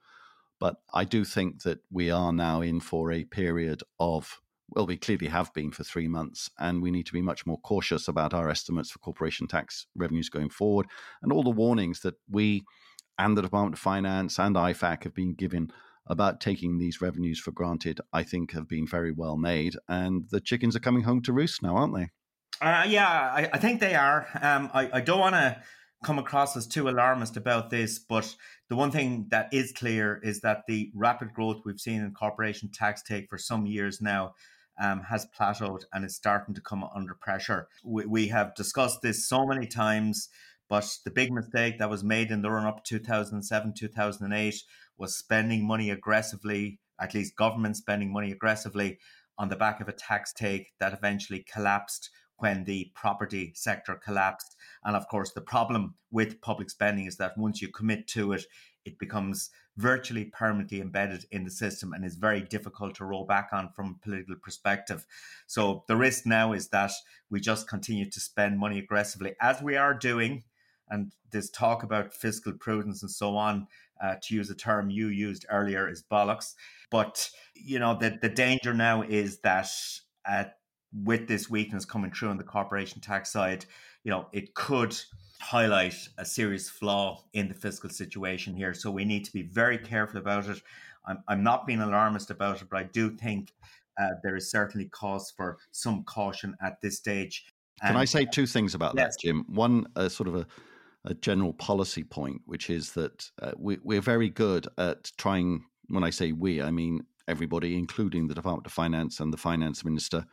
But 0.59 0.77
I 0.95 1.05
do 1.05 1.25
think 1.25 1.63
that 1.63 1.81
we 1.91 2.11
are 2.11 2.33
now 2.33 2.61
in 2.61 2.81
for 2.81 3.11
a 3.13 3.25
period 3.25 3.83
of, 3.99 4.41
well, 4.71 4.87
we 4.87 4.97
clearly 4.97 5.27
have 5.27 5.53
been 5.53 5.73
for 5.73 5.85
three 5.85 6.09
months, 6.09 6.51
and 6.59 6.81
we 6.81 6.91
need 6.91 7.07
to 7.07 7.13
be 7.13 7.23
much 7.23 7.45
more 7.45 7.59
cautious 7.59 8.09
about 8.09 8.33
our 8.33 8.49
estimates 8.49 8.91
for 8.91 9.01
corporation 9.01 9.47
tax 9.47 9.87
revenues 9.95 10.29
going 10.29 10.51
forward. 10.51 10.87
And 11.23 11.33
all 11.33 11.43
the 11.43 11.51
warnings 11.51 12.01
that 12.01 12.15
we 12.31 12.63
and 13.19 13.37
the 13.37 13.43
Department 13.43 13.75
of 13.75 13.81
Finance 13.81 14.39
and 14.39 14.57
IFAC 14.57 15.03
have 15.03 15.15
been 15.15 15.35
given 15.35 15.71
about 16.07 16.41
taking 16.41 16.79
these 16.79 17.01
revenues 17.01 17.39
for 17.39 17.53
granted, 17.53 18.01
I 18.13 18.23
think 18.23 18.53
have 18.53 18.69
been 18.69 18.87
very 18.87 19.13
well 19.13 19.37
made. 19.37 19.77
And 19.89 20.29
the 20.31 20.41
chickens 20.41 20.75
are 20.75 20.81
coming 20.81 21.05
home 21.05 21.23
to 21.23 21.33
roost 21.33 21.63
now, 21.63 21.77
aren't 21.77 21.95
they? 21.95 22.09
Uh, 22.61 22.85
yeah, 22.87 23.09
I, 23.09 23.49
I, 23.53 23.59
think 23.59 23.81
they 23.81 23.95
are. 23.95 24.27
Um, 24.41 24.71
I, 24.73 24.91
I 24.93 25.01
don't 25.01 25.19
want 25.19 25.35
to 25.35 25.61
come 26.05 26.19
across 26.19 26.57
as 26.57 26.67
too 26.67 26.89
alarmist 26.89 27.37
about 27.37 27.71
this, 27.71 27.99
but 27.99 28.35
the 28.69 28.77
one 28.77 28.91
thing 28.91 29.27
that 29.31 29.49
is 29.53 29.73
clear 29.73 30.21
is 30.23 30.41
that 30.41 30.63
the 30.67 30.91
rapid 30.95 31.33
growth 31.33 31.63
we've 31.65 31.81
seen 31.81 32.03
in 32.03 32.13
corporation 32.13 32.71
tax 32.73 33.03
take 33.03 33.29
for 33.29 33.39
some 33.39 33.67
years 33.67 34.01
now 34.01 34.35
um, 34.81 35.03
has 35.03 35.27
plateaued 35.39 35.85
and 35.93 36.05
is 36.05 36.17
starting 36.17 36.55
to 36.55 36.61
come 36.61 36.85
under 36.95 37.15
pressure. 37.15 37.69
We, 37.85 38.07
we, 38.07 38.29
have 38.29 38.55
discussed 38.55 39.03
this 39.03 39.29
so 39.29 39.47
many 39.47 39.67
times, 39.67 40.29
but 40.69 40.89
the 41.05 41.11
big 41.11 41.33
mistake 41.33 41.79
that 41.79 41.91
was 41.91 42.03
made 42.03 42.31
in 42.31 42.43
the 42.43 42.51
run 42.51 42.67
up 42.67 42.85
2007, 42.85 43.75
2008 43.77 44.63
was 44.99 45.17
spending 45.17 45.67
money 45.67 45.91
aggressively, 45.91 46.81
at 47.01 47.15
least 47.15 47.37
government 47.37 47.77
spending 47.77 48.13
money 48.13 48.31
aggressively 48.31 48.99
on 49.39 49.49
the 49.49 49.57
back 49.57 49.81
of 49.81 49.89
a 49.89 49.93
tax 49.93 50.33
take 50.33 50.73
that 50.79 50.93
eventually 50.93 51.45
collapsed 51.53 52.11
when 52.37 52.65
the 52.65 52.91
property 52.95 53.53
sector 53.55 53.95
collapsed. 53.95 54.57
And 54.85 54.97
of 54.97 55.07
course, 55.09 55.33
the 55.33 55.41
problem 55.41 55.95
with 56.11 56.41
public 56.41 56.71
spending 56.71 57.07
is 57.07 57.17
that 57.17 57.39
once 57.39 57.63
you 57.63 57.69
commit 57.69 58.09
to 58.09 58.33
it, 58.33 58.45
it 58.85 58.99
becomes 58.99 59.51
virtually 59.77 60.25
permanently 60.25 60.81
embedded 60.81 61.25
in 61.31 61.45
the 61.45 61.51
system 61.51 61.93
and 61.93 62.05
is 62.05 62.17
very 62.17 62.43
difficult 62.43 62.97
to 62.97 63.05
roll 63.05 63.25
back 63.25 63.51
on 63.53 63.71
from 63.71 63.97
a 63.97 64.05
political 64.05 64.35
perspective. 64.43 65.07
So 65.47 65.85
the 65.87 65.97
risk 65.97 66.27
now 66.27 66.53
is 66.53 66.69
that 66.69 66.91
we 67.31 67.41
just 67.41 67.69
continue 67.69 68.11
to 68.11 68.21
spend 68.21 68.59
money 68.59 68.79
aggressively, 68.79 69.35
as 69.41 69.63
we 69.63 69.77
are 69.77 69.95
doing. 69.95 70.43
And 70.89 71.13
this 71.31 71.49
talk 71.49 71.83
about 71.83 72.13
fiscal 72.13 72.53
prudence 72.53 73.03
and 73.03 73.11
so 73.11 73.37
on, 73.37 73.67
uh, 74.03 74.17
to 74.23 74.35
use 74.35 74.51
a 74.51 74.55
term 74.55 74.91
you 74.91 75.09
used 75.09 75.47
earlier, 75.51 75.89
is 75.89 76.03
bollocks. 76.03 76.55
But 76.91 77.31
you 77.55 77.79
know 77.79 77.97
the 77.99 78.19
the 78.21 78.29
danger 78.29 78.75
now 78.75 79.03
is 79.03 79.41
that 79.41 79.71
uh, 80.29 80.45
with 80.93 81.29
this 81.29 81.49
weakness 81.49 81.85
coming 81.85 82.11
through 82.11 82.29
on 82.29 82.37
the 82.37 82.45
corporation 82.45 83.01
tax 83.01 83.33
side, 83.33 83.65
you 84.05 84.11
know, 84.11 84.27
it 84.33 84.55
could 84.55 84.97
highlight 85.41 85.95
a 86.19 86.25
serious 86.25 86.69
flaw 86.69 87.25
in 87.33 87.49
the 87.49 87.55
fiscal 87.55 87.91
situation 87.91 88.55
here. 88.55 88.75
So 88.75 88.91
we 88.91 89.05
need 89.05 89.25
to 89.25 89.33
be 89.33 89.43
very 89.43 89.79
careful 89.79 90.19
about 90.19 90.49
it. 90.49 90.63
I'm, 91.07 91.23
I'm 91.27 91.43
not 91.43 91.67
being 91.67 91.81
alarmist 91.81 92.31
about 92.31 92.63
it, 92.63 92.69
but 92.71 92.79
I 92.79 92.85
do 92.85 93.11
think 93.17 93.53
uh, 94.01 94.09
there 94.23 94.37
is 94.37 94.51
certainly 94.51 94.89
cause 94.89 95.33
for 95.37 95.59
some 95.73 96.05
caution 96.05 96.57
at 96.65 96.81
this 96.81 96.97
stage. 96.97 97.45
And, 97.83 97.93
Can 97.93 97.97
I 97.97 98.05
say 98.05 98.25
two 98.25 98.47
things 98.47 98.75
about 98.75 98.95
yes. 98.97 99.17
that, 99.17 99.21
Jim? 99.21 99.45
One, 99.49 99.87
uh, 99.97 100.09
sort 100.09 100.29
of 100.29 100.37
a, 100.37 100.47
a, 101.05 101.15
general 101.15 101.53
policy 101.53 102.05
point, 102.05 102.43
which 102.47 102.71
is 102.71 102.93
that 102.93 103.31
uh, 103.41 103.53
we, 103.57 103.79
we're 103.83 104.01
very 104.01 104.29
good 104.29 104.69
at 104.79 105.11
trying, 105.19 105.65
when 105.89 106.05
I 106.05 106.11
say 106.11 106.33
we, 106.33 106.63
I 106.63 106.71
mean 106.71 107.07
everybody, 107.29 107.77
including 107.77 108.29
the 108.29 108.35
Department 108.35 108.67
of 108.67 108.73
Finance 108.73 109.21
and 109.21 109.33
the 109.33 109.39
finance 109.39 109.85
minister, 109.85 110.25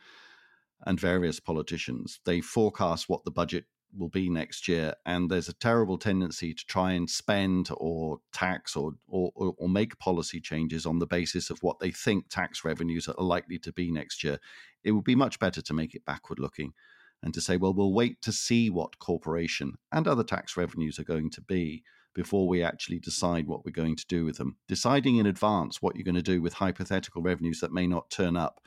and 0.86 1.00
various 1.00 1.40
politicians. 1.40 2.20
They 2.26 2.42
forecast 2.42 3.10
what 3.10 3.26
the 3.26 3.32
budget 3.32 3.66
will 3.98 4.10
be 4.10 4.30
next 4.30 4.68
year, 4.68 4.94
and 5.06 5.30
there's 5.30 5.50
a 5.50 5.54
terrible 5.54 5.98
tendency 5.98 6.54
to 6.54 6.66
try 6.66 6.92
and 6.92 7.10
spend 7.10 7.70
or 7.78 8.20
tax 8.32 8.76
or, 8.76 8.94
or, 9.08 9.32
or 9.36 9.68
make 9.68 9.98
policy 10.00 10.40
changes 10.40 10.86
on 10.86 11.00
the 11.00 11.08
basis 11.08 11.50
of 11.50 11.62
what 11.62 11.80
they 11.80 11.92
think 11.92 12.30
tax 12.30 12.64
revenues 12.64 13.08
are 13.08 13.24
likely 13.24 13.58
to 13.60 13.74
be 13.74 13.92
next 13.92 14.24
year. 14.24 14.40
It 14.84 14.92
would 14.92 15.04
be 15.04 15.16
much 15.16 15.40
better 15.40 15.62
to 15.62 15.74
make 15.74 15.96
it 15.96 16.06
backward 16.06 16.40
looking 16.40 16.74
and 17.22 17.34
to 17.34 17.42
say, 17.42 17.58
well, 17.58 17.74
we'll 17.74 17.94
wait 17.94 18.22
to 18.22 18.32
see 18.32 18.70
what 18.70 19.00
corporation 19.00 19.74
and 19.92 20.08
other 20.08 20.24
tax 20.24 20.56
revenues 20.56 21.00
are 21.00 21.04
going 21.04 21.30
to 21.32 21.42
be 21.42 21.84
before 22.14 22.48
we 22.48 22.64
actually 22.64 23.00
decide 23.00 23.48
what 23.48 23.64
we're 23.64 23.72
going 23.72 23.96
to 23.96 24.08
do 24.08 24.26
with 24.26 24.38
them. 24.38 24.58
Deciding 24.68 25.18
in 25.18 25.26
advance 25.26 25.82
what 25.82 25.96
you're 25.96 26.04
going 26.04 26.16
to 26.16 26.22
do 26.22 26.42
with 26.42 26.54
hypothetical 26.54 27.22
revenues 27.22 27.60
that 27.60 27.74
may 27.74 27.88
not 27.88 28.10
turn 28.10 28.36
up 28.36 28.62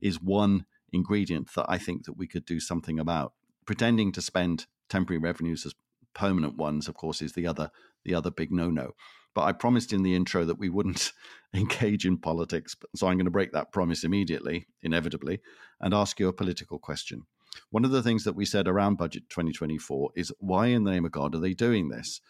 is 0.00 0.20
one 0.20 0.66
ingredient 0.92 1.52
that 1.54 1.66
I 1.68 1.78
think 1.78 2.04
that 2.04 2.16
we 2.16 2.26
could 2.26 2.44
do 2.44 2.60
something 2.60 2.98
about. 2.98 3.32
Pretending 3.66 4.12
to 4.12 4.22
spend 4.22 4.66
temporary 4.88 5.18
revenues 5.18 5.66
as 5.66 5.74
permanent 6.14 6.56
ones, 6.56 6.88
of 6.88 6.94
course, 6.94 7.20
is 7.20 7.32
the 7.32 7.46
other 7.46 7.70
the 8.04 8.14
other 8.14 8.30
big 8.30 8.52
no 8.52 8.70
no. 8.70 8.92
But 9.34 9.42
I 9.42 9.52
promised 9.52 9.92
in 9.92 10.02
the 10.02 10.14
intro 10.14 10.44
that 10.46 10.58
we 10.58 10.70
wouldn't 10.70 11.12
engage 11.54 12.06
in 12.06 12.16
politics, 12.16 12.74
so 12.94 13.06
I'm 13.06 13.16
going 13.16 13.26
to 13.26 13.30
break 13.30 13.52
that 13.52 13.72
promise 13.72 14.04
immediately, 14.04 14.68
inevitably, 14.82 15.40
and 15.80 15.92
ask 15.92 16.18
you 16.18 16.28
a 16.28 16.32
political 16.32 16.78
question. 16.78 17.26
One 17.70 17.84
of 17.84 17.90
the 17.90 18.02
things 18.02 18.24
that 18.24 18.36
we 18.36 18.44
said 18.44 18.68
around 18.68 18.96
budget 18.96 19.28
2024 19.30 20.10
is 20.16 20.32
why 20.38 20.66
in 20.66 20.84
the 20.84 20.90
name 20.90 21.04
of 21.04 21.12
God 21.12 21.34
are 21.34 21.40
they 21.40 21.54
doing 21.54 21.88
this? 21.88 22.20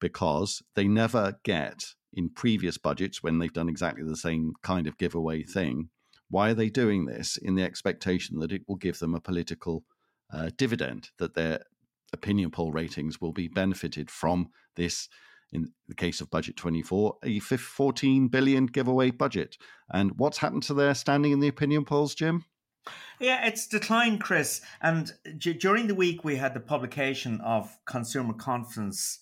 Because 0.00 0.62
they 0.74 0.88
never 0.88 1.38
get 1.44 1.84
in 2.12 2.30
previous 2.30 2.78
budgets 2.78 3.22
when 3.22 3.38
they've 3.38 3.52
done 3.52 3.68
exactly 3.68 4.02
the 4.02 4.16
same 4.16 4.54
kind 4.62 4.86
of 4.86 4.98
giveaway 4.98 5.42
thing 5.42 5.90
why 6.30 6.50
are 6.50 6.54
they 6.54 6.70
doing 6.70 7.04
this 7.04 7.36
in 7.36 7.56
the 7.56 7.64
expectation 7.64 8.38
that 8.38 8.52
it 8.52 8.62
will 8.66 8.76
give 8.76 9.00
them 9.00 9.14
a 9.14 9.20
political 9.20 9.84
uh, 10.32 10.50
dividend, 10.56 11.10
that 11.18 11.34
their 11.34 11.60
opinion 12.12 12.50
poll 12.50 12.70
ratings 12.72 13.20
will 13.20 13.32
be 13.32 13.48
benefited 13.48 14.10
from 14.10 14.48
this? 14.76 15.08
In 15.52 15.72
the 15.88 15.96
case 15.96 16.20
of 16.20 16.30
Budget 16.30 16.56
24, 16.56 17.16
a 17.24 17.40
14 17.40 18.28
billion 18.28 18.66
giveaway 18.66 19.10
budget. 19.10 19.56
And 19.92 20.12
what's 20.16 20.38
happened 20.38 20.62
to 20.64 20.74
their 20.74 20.94
standing 20.94 21.32
in 21.32 21.40
the 21.40 21.48
opinion 21.48 21.84
polls, 21.84 22.14
Jim? 22.14 22.44
Yeah, 23.20 23.46
it's 23.46 23.66
declined, 23.66 24.22
Chris. 24.22 24.62
And 24.80 25.12
d- 25.38 25.52
during 25.52 25.86
the 25.86 25.94
week, 25.94 26.24
we 26.24 26.36
had 26.36 26.54
the 26.54 26.60
publication 26.60 27.40
of 27.42 27.76
consumer 27.84 28.32
confidence, 28.32 29.18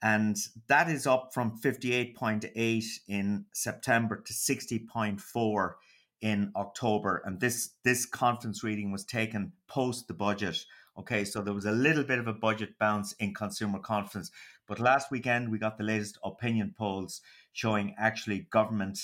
and 0.00 0.36
that 0.68 0.88
is 0.88 1.06
up 1.06 1.34
from 1.34 1.58
58.8 1.60 2.84
in 3.08 3.46
September 3.52 4.22
to 4.24 4.32
60.4 4.32 5.72
in 6.20 6.52
October, 6.54 7.20
and 7.26 7.40
this 7.40 7.70
this 7.82 8.06
confidence 8.06 8.62
reading 8.62 8.92
was 8.92 9.04
taken 9.04 9.52
post 9.66 10.06
the 10.06 10.14
budget. 10.14 10.64
Okay, 10.96 11.24
so 11.24 11.42
there 11.42 11.54
was 11.54 11.64
a 11.64 11.72
little 11.72 12.04
bit 12.04 12.20
of 12.20 12.28
a 12.28 12.32
budget 12.32 12.78
bounce 12.78 13.12
in 13.14 13.34
consumer 13.34 13.80
confidence, 13.80 14.30
but 14.68 14.78
last 14.78 15.10
weekend 15.10 15.50
we 15.50 15.58
got 15.58 15.78
the 15.78 15.84
latest 15.84 16.18
opinion 16.22 16.74
polls 16.78 17.22
showing 17.52 17.94
actually 17.98 18.46
government 18.50 19.00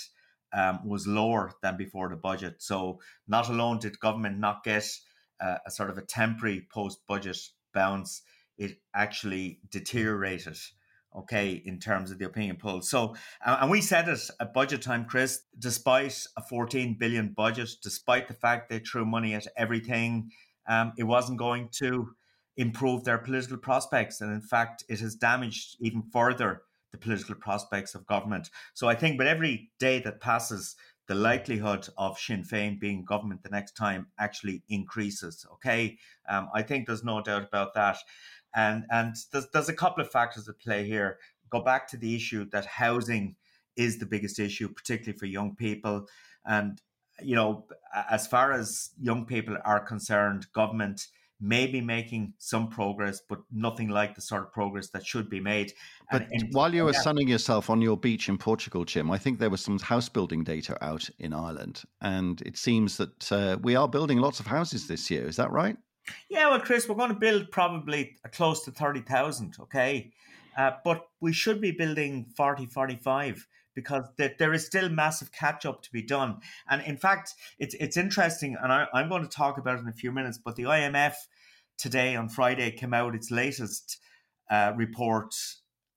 um, 0.53 0.81
was 0.87 1.07
lower 1.07 1.53
than 1.63 1.77
before 1.77 2.09
the 2.09 2.17
budget. 2.17 2.57
So 2.59 3.01
not 3.27 3.49
alone 3.49 3.79
did 3.79 4.01
government 4.01 4.39
not 4.39 4.65
get 4.65 4.89
uh, 5.41 5.59
a 5.67 5.71
sort 5.71 5.91
of 5.91 5.99
a 5.99 6.03
temporary 6.03 6.67
post 6.73 7.01
budget 7.07 7.39
bounce, 7.73 8.23
it 8.57 8.79
actually 8.95 9.61
deteriorated 9.71 10.59
okay, 11.17 11.63
in 11.65 11.79
terms 11.79 12.11
of 12.11 12.19
the 12.19 12.27
opinion 12.27 12.57
poll. 12.57 12.83
So, 12.83 13.17
and 13.45 13.71
we 13.71 13.81
said 13.81 14.09
it 14.09 14.21
at 14.41 14.55
budget 14.55 14.83
time, 14.83 15.05
Chris, 15.05 15.41
despite 15.59 16.25
a 16.37 16.43
14 16.43 16.97
billion 16.99 17.33
budget, 17.33 17.71
despite 17.83 18.29
the 18.29 18.35
fact 18.35 18.69
they 18.69 18.79
threw 18.79 19.05
money 19.05 19.35
at 19.35 19.47
everything, 19.57 20.31
um, 20.69 20.93
it 20.99 21.05
wasn't 21.05 21.39
going 21.39 21.71
to 21.79 22.11
improve 22.57 23.05
their 23.05 23.19
political 23.19 23.57
prospects. 23.57 24.21
And 24.21 24.33
in 24.33 24.41
fact, 24.41 24.85
it 24.89 25.01
has 25.01 25.15
damaged 25.15 25.77
even 25.81 26.03
further 26.13 26.63
the 26.93 26.99
political 26.99 27.35
prospects 27.35 27.95
of 27.95 28.07
government. 28.07 28.51
So 28.75 28.89
I 28.89 28.95
think 28.95 29.19
with 29.19 29.29
every 29.29 29.71
day 29.79 30.01
that 30.01 30.21
passes, 30.21 30.77
the 31.09 31.15
likelihood 31.15 31.89
of 31.97 32.19
Sinn 32.19 32.45
Féin 32.45 32.79
being 32.79 33.05
government 33.05 33.43
the 33.43 33.49
next 33.49 33.73
time 33.73 34.09
actually 34.19 34.63
increases. 34.69 35.47
Okay, 35.55 35.99
um, 36.29 36.49
I 36.55 36.63
think 36.63 36.87
there's 36.87 37.05
no 37.05 37.23
doubt 37.23 37.45
about 37.45 37.75
that. 37.75 37.97
And 38.55 38.85
and 38.91 39.17
there's 39.33 39.49
there's 39.53 39.69
a 39.69 39.75
couple 39.75 40.03
of 40.03 40.11
factors 40.11 40.49
at 40.49 40.61
play 40.61 40.87
here. 40.87 41.19
Go 41.51 41.61
back 41.61 41.89
to 41.89 41.97
the 41.97 42.15
issue 42.15 42.45
that 42.51 42.67
housing 42.67 43.37
is 43.75 43.99
the 43.99 44.07
biggest 44.07 44.39
issue, 44.39 44.69
particularly 44.69 45.19
for 45.19 45.27
young 45.27 45.57
people. 45.57 46.07
And 46.45 46.81
you 47.23 47.35
know, 47.35 47.67
as 48.11 48.27
far 48.27 48.53
as 48.53 48.91
young 49.01 49.25
people 49.25 49.57
are 49.65 49.81
concerned, 49.81 50.47
government 50.53 51.07
maybe 51.41 51.81
making 51.81 52.33
some 52.39 52.69
progress, 52.69 53.21
but 53.29 53.41
nothing 53.53 53.89
like 53.89 54.15
the 54.15 54.21
sort 54.21 54.43
of 54.43 54.53
progress 54.53 54.89
that 54.91 55.07
should 55.07 55.31
be 55.31 55.41
made. 55.41 55.73
But 56.11 56.27
and, 56.33 56.49
while 56.53 56.75
you 56.75 56.85
were 56.85 56.93
yeah. 56.93 57.01
sunning 57.01 57.29
yourself 57.29 57.71
on 57.71 57.81
your 57.81 57.97
beach 57.97 58.29
in 58.29 58.39
Portugal, 58.39 58.85
Jim, 58.85 59.11
I 59.11 59.19
think 59.19 59.39
there 59.39 59.51
was 59.51 59.61
some 59.61 59.79
house 59.79 60.09
building 60.09 60.45
data 60.45 60.77
out 60.85 61.09
in 61.19 61.33
Ireland, 61.33 61.83
and 62.01 62.41
it 62.43 62.57
seems 62.57 62.97
that 62.97 63.33
uh, 63.33 63.59
we 63.63 63.77
are 63.77 63.89
building 63.89 64.19
lots 64.19 64.41
of 64.41 64.47
houses 64.47 64.89
this 64.89 65.11
year. 65.11 65.27
Is 65.27 65.37
that 65.37 65.51
right? 65.51 65.77
Yeah, 66.29 66.49
well, 66.49 66.61
Chris, 66.61 66.89
we're 66.89 66.95
going 66.95 67.13
to 67.13 67.19
build 67.19 67.51
probably 67.51 68.17
close 68.33 68.65
to 68.65 68.71
30,000, 68.71 69.57
okay? 69.61 70.11
Uh, 70.57 70.73
but 70.85 71.07
we 71.21 71.33
should 71.33 71.61
be 71.61 71.71
building 71.71 72.27
40, 72.37 72.67
45 72.67 73.47
because 73.75 74.05
there 74.17 74.53
is 74.53 74.67
still 74.67 74.89
massive 74.89 75.31
catch 75.33 75.65
up 75.65 75.83
to 75.83 75.93
be 75.93 76.03
done. 76.03 76.41
And 76.69 76.83
in 76.83 76.97
fact, 76.97 77.35
it's 77.59 77.75
it's 77.75 77.97
interesting, 77.97 78.57
and 78.61 78.73
I, 78.73 78.87
am 78.95 79.09
going 79.09 79.23
to 79.23 79.29
talk 79.29 79.59
about 79.59 79.79
it 79.79 79.83
in 79.83 79.89
a 79.89 79.93
few 79.93 80.13
minutes. 80.13 80.39
But 80.39 80.57
the 80.57 80.65
IMF 80.65 81.15
today 81.77 82.17
on 82.17 82.29
Friday 82.29 82.71
came 82.73 82.93
out 82.93 83.15
its 83.15 83.31
latest 83.31 83.99
uh, 84.51 84.73
report 84.77 85.35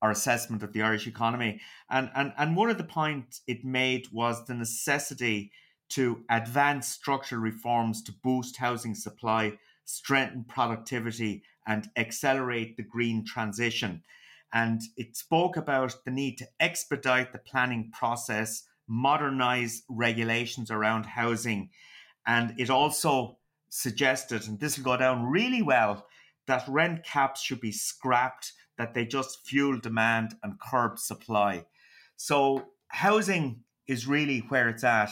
or 0.02 0.12
assessment 0.12 0.64
of 0.64 0.74
the 0.74 0.82
Irish 0.82 1.08
economy, 1.08 1.60
and 1.90 2.10
and 2.16 2.34
and 2.38 2.56
one 2.56 2.70
of 2.70 2.78
the 2.78 2.84
points 2.84 3.42
it 3.48 3.64
made 3.64 4.08
was 4.12 4.46
the 4.46 4.54
necessity 4.54 5.52
to 5.90 6.24
advance 6.30 6.88
structural 6.88 7.42
reforms 7.42 8.02
to 8.02 8.14
boost 8.24 8.58
housing 8.58 8.96
supply, 8.96 9.54
strengthen 9.84 10.46
productivity, 10.46 11.44
and 11.68 11.90
accelerate 11.98 12.78
the 12.78 12.84
green 12.84 13.26
transition. 13.26 14.02
And 14.54 14.82
it 14.98 15.16
spoke 15.16 15.56
about 15.58 15.96
the 16.04 16.12
need 16.12 16.38
to 16.40 16.48
expedite 16.60 17.32
the 17.32 17.40
planning 17.40 17.92
process, 17.92 18.64
modernize 18.88 19.84
regulations 19.90 20.70
around 20.70 21.06
housing. 21.06 21.70
And 22.28 22.54
it 22.58 22.70
also 22.70 23.38
suggested, 23.70 24.48
and 24.48 24.60
this 24.60 24.78
will 24.78 24.84
go 24.84 24.98
down 24.98 25.26
really 25.26 25.62
well, 25.62 26.06
that 26.48 26.68
rent 26.68 27.06
caps 27.06 27.42
should 27.42 27.62
be 27.62 27.72
scrapped, 27.72 28.52
that 28.78 28.94
they 28.94 29.06
just 29.06 29.48
fuel 29.48 29.80
demand 29.80 30.36
and 30.44 30.60
curb 30.60 31.00
supply. 31.00 31.66
So 32.18 32.66
housing 32.90 33.64
is 33.88 34.08
really 34.08 34.40
where 34.50 34.68
it's 34.68 34.84
at. 34.84 35.12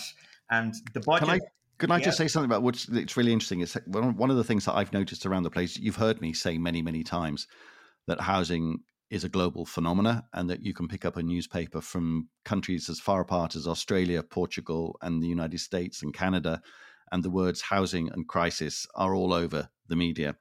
And 0.51 0.73
the 0.93 0.99
budget. 0.99 1.27
Can 1.27 1.35
I, 1.35 1.39
can 1.77 1.91
I 1.91 1.97
yeah. 1.97 2.05
just 2.05 2.17
say 2.17 2.27
something 2.27 2.49
about 2.49 2.63
which 2.63 2.89
it's 2.89 3.15
really 3.15 3.31
interesting? 3.31 3.61
It's 3.61 3.77
one 3.85 4.29
of 4.29 4.37
the 4.37 4.43
things 4.43 4.65
that 4.65 4.73
I've 4.73 4.91
noticed 4.91 5.25
around 5.25 5.43
the 5.43 5.51
place. 5.51 5.77
You've 5.77 5.95
heard 5.95 6.19
me 6.19 6.33
say 6.33 6.57
many, 6.57 6.81
many 6.81 7.03
times 7.03 7.47
that 8.07 8.19
housing 8.19 8.79
is 9.09 9.23
a 9.23 9.29
global 9.29 9.65
phenomena 9.65 10.25
and 10.33 10.49
that 10.49 10.63
you 10.63 10.73
can 10.73 10.87
pick 10.87 11.03
up 11.03 11.17
a 11.17 11.23
newspaper 11.23 11.81
from 11.81 12.29
countries 12.45 12.89
as 12.89 12.99
far 12.99 13.21
apart 13.21 13.55
as 13.55 13.67
Australia, 13.67 14.21
Portugal, 14.21 14.97
and 15.01 15.21
the 15.21 15.27
United 15.27 15.59
States 15.59 16.03
and 16.03 16.13
Canada, 16.13 16.61
and 17.11 17.23
the 17.23 17.29
words 17.29 17.61
housing 17.61 18.11
and 18.11 18.27
crisis 18.27 18.85
are 18.95 19.15
all 19.15 19.33
over 19.33 19.69
the 19.87 19.95
media. 19.95 20.35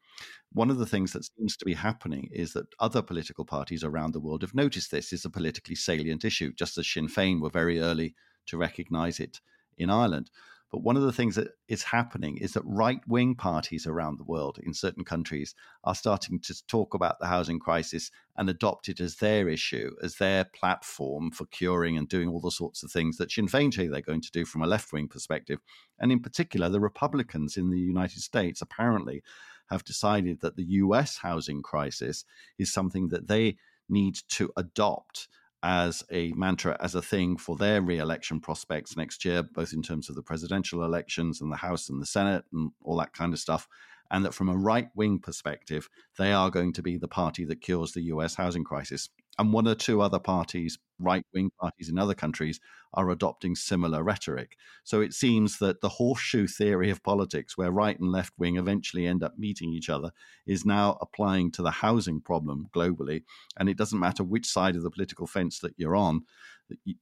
One 0.53 0.71
of 0.71 0.79
the 0.79 0.87
things 0.87 1.13
that 1.13 1.25
seems 1.25 1.57
to 1.57 1.65
be 1.65 1.75
happening 1.75 2.29
is 2.33 2.53
that 2.53 2.75
other 2.79 3.03
political 3.03 3.45
parties 3.45 3.85
around 3.85 4.13
the 4.13 4.21
world 4.21 4.43
have 4.43 4.55
noticed 4.55 4.91
this 4.91 5.13
is 5.13 5.25
a 5.25 5.31
politically 5.31 5.75
salient 5.75 6.25
issue, 6.25 6.53
just 6.55 6.77
as 6.79 6.87
Sinn 6.89 7.09
Féin 7.09 7.41
were 7.41 7.51
very 7.51 7.81
early 7.81 8.15
to 8.47 8.57
recognize 8.57 9.21
it 9.21 9.41
in 9.77 9.91
Ireland. 9.91 10.31
But 10.71 10.83
one 10.83 10.97
of 10.97 11.03
the 11.03 11.13
things 11.13 11.35
that 11.37 11.49
is 11.67 11.83
happening 11.83 12.37
is 12.37 12.53
that 12.53 12.63
right 12.65 13.01
wing 13.07 13.35
parties 13.35 13.87
around 13.87 14.19
the 14.19 14.25
world 14.25 14.59
in 14.63 14.75
certain 14.75 15.03
countries 15.03 15.55
are 15.85 15.95
starting 15.95 16.41
to 16.41 16.67
talk 16.67 16.93
about 16.93 17.19
the 17.19 17.27
housing 17.27 17.59
crisis 17.59 18.11
and 18.37 18.51
adopt 18.51 18.89
it 18.89 19.01
as 19.01 19.17
their 19.17 19.49
issue, 19.49 19.95
as 20.03 20.17
their 20.17 20.45
platform 20.45 21.31
for 21.31 21.47
curing 21.47 21.97
and 21.97 22.09
doing 22.09 22.29
all 22.29 22.41
the 22.41 22.51
sorts 22.51 22.83
of 22.83 22.91
things 22.91 23.17
that 23.17 23.33
Sinn 23.33 23.49
Féin 23.49 23.73
say 23.73 23.87
they're 23.87 24.03
going 24.03 24.21
to 24.21 24.31
do 24.31 24.45
from 24.45 24.63
a 24.63 24.67
left 24.67 24.93
wing 24.93 25.09
perspective. 25.09 25.59
And 25.99 26.13
in 26.13 26.21
particular, 26.21 26.69
the 26.69 26.81
Republicans 26.81 27.57
in 27.57 27.71
the 27.71 27.81
United 27.81 28.21
States 28.21 28.61
apparently 28.61 29.23
have 29.71 29.85
decided 29.85 30.41
that 30.41 30.57
the 30.57 30.65
US 30.65 31.19
housing 31.19 31.63
crisis 31.63 32.25
is 32.59 32.73
something 32.73 33.09
that 33.09 33.29
they 33.29 33.57
need 33.89 34.19
to 34.29 34.53
adopt 34.57 35.29
as 35.63 36.05
a 36.11 36.33
mantra, 36.33 36.77
as 36.81 36.95
a 36.95 37.03
thing 37.03 37.37
for 37.37 37.57
their 37.57 37.83
re 37.83 37.99
election 37.99 38.41
prospects 38.41 38.97
next 38.97 39.25
year, 39.25 39.43
both 39.43 39.73
in 39.73 39.83
terms 39.83 40.09
of 40.09 40.15
the 40.15 40.23
presidential 40.23 40.85
elections 40.85 41.41
and 41.41 41.51
the 41.51 41.57
House 41.57 41.89
and 41.89 42.01
the 42.01 42.07
Senate 42.07 42.45
and 42.53 42.71
all 42.83 42.97
that 42.99 43.13
kind 43.13 43.33
of 43.33 43.39
stuff. 43.39 43.67
And 44.11 44.25
that 44.25 44.35
from 44.35 44.49
a 44.49 44.57
right 44.57 44.89
wing 44.95 45.19
perspective, 45.19 45.89
they 46.17 46.33
are 46.33 46.51
going 46.51 46.73
to 46.75 46.83
be 46.83 46.97
the 46.97 47.09
party 47.09 47.45
that 47.45 47.61
cures 47.61 47.93
the 47.93 48.03
US 48.03 48.37
housing 48.37 48.65
crisis 48.65 49.11
and 49.39 49.53
one 49.53 49.69
or 49.69 49.75
two 49.75 50.01
other 50.01 50.19
parties, 50.19 50.79
right 50.99 51.25
wing 51.33 51.51
parties 51.61 51.89
in 51.89 51.99
other 51.99 52.15
countries, 52.15 52.61
are 52.95 53.11
adopting 53.11 53.55
similar 53.55 54.03
rhetoric. 54.03 54.57
So 54.83 55.01
it 55.01 55.13
seems 55.13 55.59
that 55.59 55.81
the 55.81 55.91
horseshoe 55.91 56.47
theory 56.47 56.91
of 56.91 57.03
politics, 57.03 57.57
where 57.57 57.71
right 57.71 57.99
and 57.99 58.11
left 58.11 58.33
wing 58.39 58.57
eventually 58.57 59.07
end 59.07 59.23
up 59.23 59.39
meeting 59.39 59.73
each 59.73 59.91
other, 59.91 60.11
is 60.47 60.65
now 60.65 60.97
applying 61.01 61.51
to 61.53 61.63
the 61.63 61.71
housing 61.71 62.21
problem 62.21 62.69
globally. 62.75 63.25
And 63.59 63.69
it 63.69 63.77
doesn't 63.77 63.99
matter 63.99 64.25
which 64.25 64.47
side 64.47 64.75
of 64.75 64.83
the 64.83 64.91
political 64.91 65.27
fence 65.27 65.59
that 65.61 65.75
you're 65.77 65.97
on. 65.97 66.23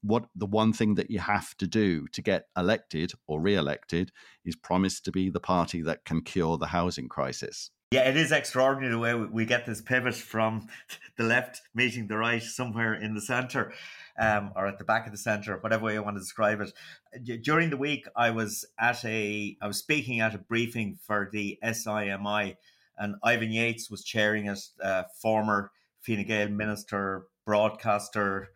What 0.02 0.26
the 0.34 0.46
one 0.46 0.72
thing 0.72 0.94
that 0.94 1.10
you 1.10 1.18
have 1.20 1.56
to 1.58 1.66
do 1.66 2.06
to 2.08 2.22
get 2.22 2.46
elected 2.56 3.12
or 3.26 3.40
re-elected 3.40 4.12
is 4.44 4.56
promise 4.56 5.00
to 5.00 5.12
be 5.12 5.30
the 5.30 5.40
party 5.40 5.82
that 5.82 6.04
can 6.04 6.22
cure 6.22 6.56
the 6.58 6.66
housing 6.66 7.08
crisis. 7.08 7.70
Yeah, 7.92 8.08
it 8.08 8.16
is 8.16 8.32
extraordinary 8.32 8.90
the 8.92 8.98
way 8.98 9.14
we 9.14 9.44
get 9.44 9.64
this 9.64 9.80
pivot 9.80 10.16
from 10.16 10.66
the 11.16 11.22
left 11.22 11.62
meeting 11.72 12.08
the 12.08 12.16
right 12.16 12.42
somewhere 12.42 12.94
in 12.94 13.14
the 13.14 13.20
centre. 13.20 13.72
Um, 14.18 14.52
or 14.56 14.66
at 14.66 14.78
the 14.78 14.84
back 14.84 15.04
of 15.06 15.12
the 15.12 15.18
centre, 15.18 15.58
whatever 15.58 15.84
way 15.84 15.92
you 15.92 16.02
want 16.02 16.16
to 16.16 16.20
describe 16.20 16.60
it. 16.62 17.42
During 17.44 17.68
the 17.68 17.76
week, 17.76 18.06
I 18.16 18.30
was 18.30 18.64
at 18.80 19.04
a, 19.04 19.56
I 19.60 19.66
was 19.66 19.76
speaking 19.76 20.20
at 20.20 20.34
a 20.34 20.38
briefing 20.38 20.98
for 21.00 21.28
the 21.30 21.58
SIMI, 21.62 22.56
and 22.96 23.16
Ivan 23.22 23.52
Yates 23.52 23.90
was 23.90 24.02
chairing 24.02 24.46
it. 24.46 24.58
Uh, 24.82 25.02
former 25.20 25.70
Fine 26.00 26.26
Gael 26.26 26.48
minister, 26.48 27.26
broadcaster, 27.44 28.48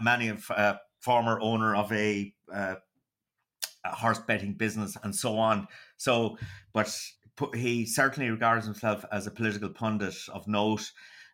many 0.00 0.28
of 0.28 0.50
uh, 0.50 0.76
former 1.00 1.38
owner 1.40 1.76
of 1.76 1.92
a, 1.92 2.32
uh, 2.50 2.76
a 3.84 3.94
horse 3.94 4.20
betting 4.20 4.54
business, 4.54 4.96
and 5.02 5.14
so 5.14 5.38
on. 5.38 5.68
So, 5.98 6.38
but 6.72 6.88
he 7.54 7.86
certainly 7.86 8.30
regards 8.30 8.64
himself 8.64 9.04
as 9.12 9.26
a 9.26 9.30
political 9.30 9.68
pundit 9.68 10.16
of 10.32 10.46
note. 10.46 10.90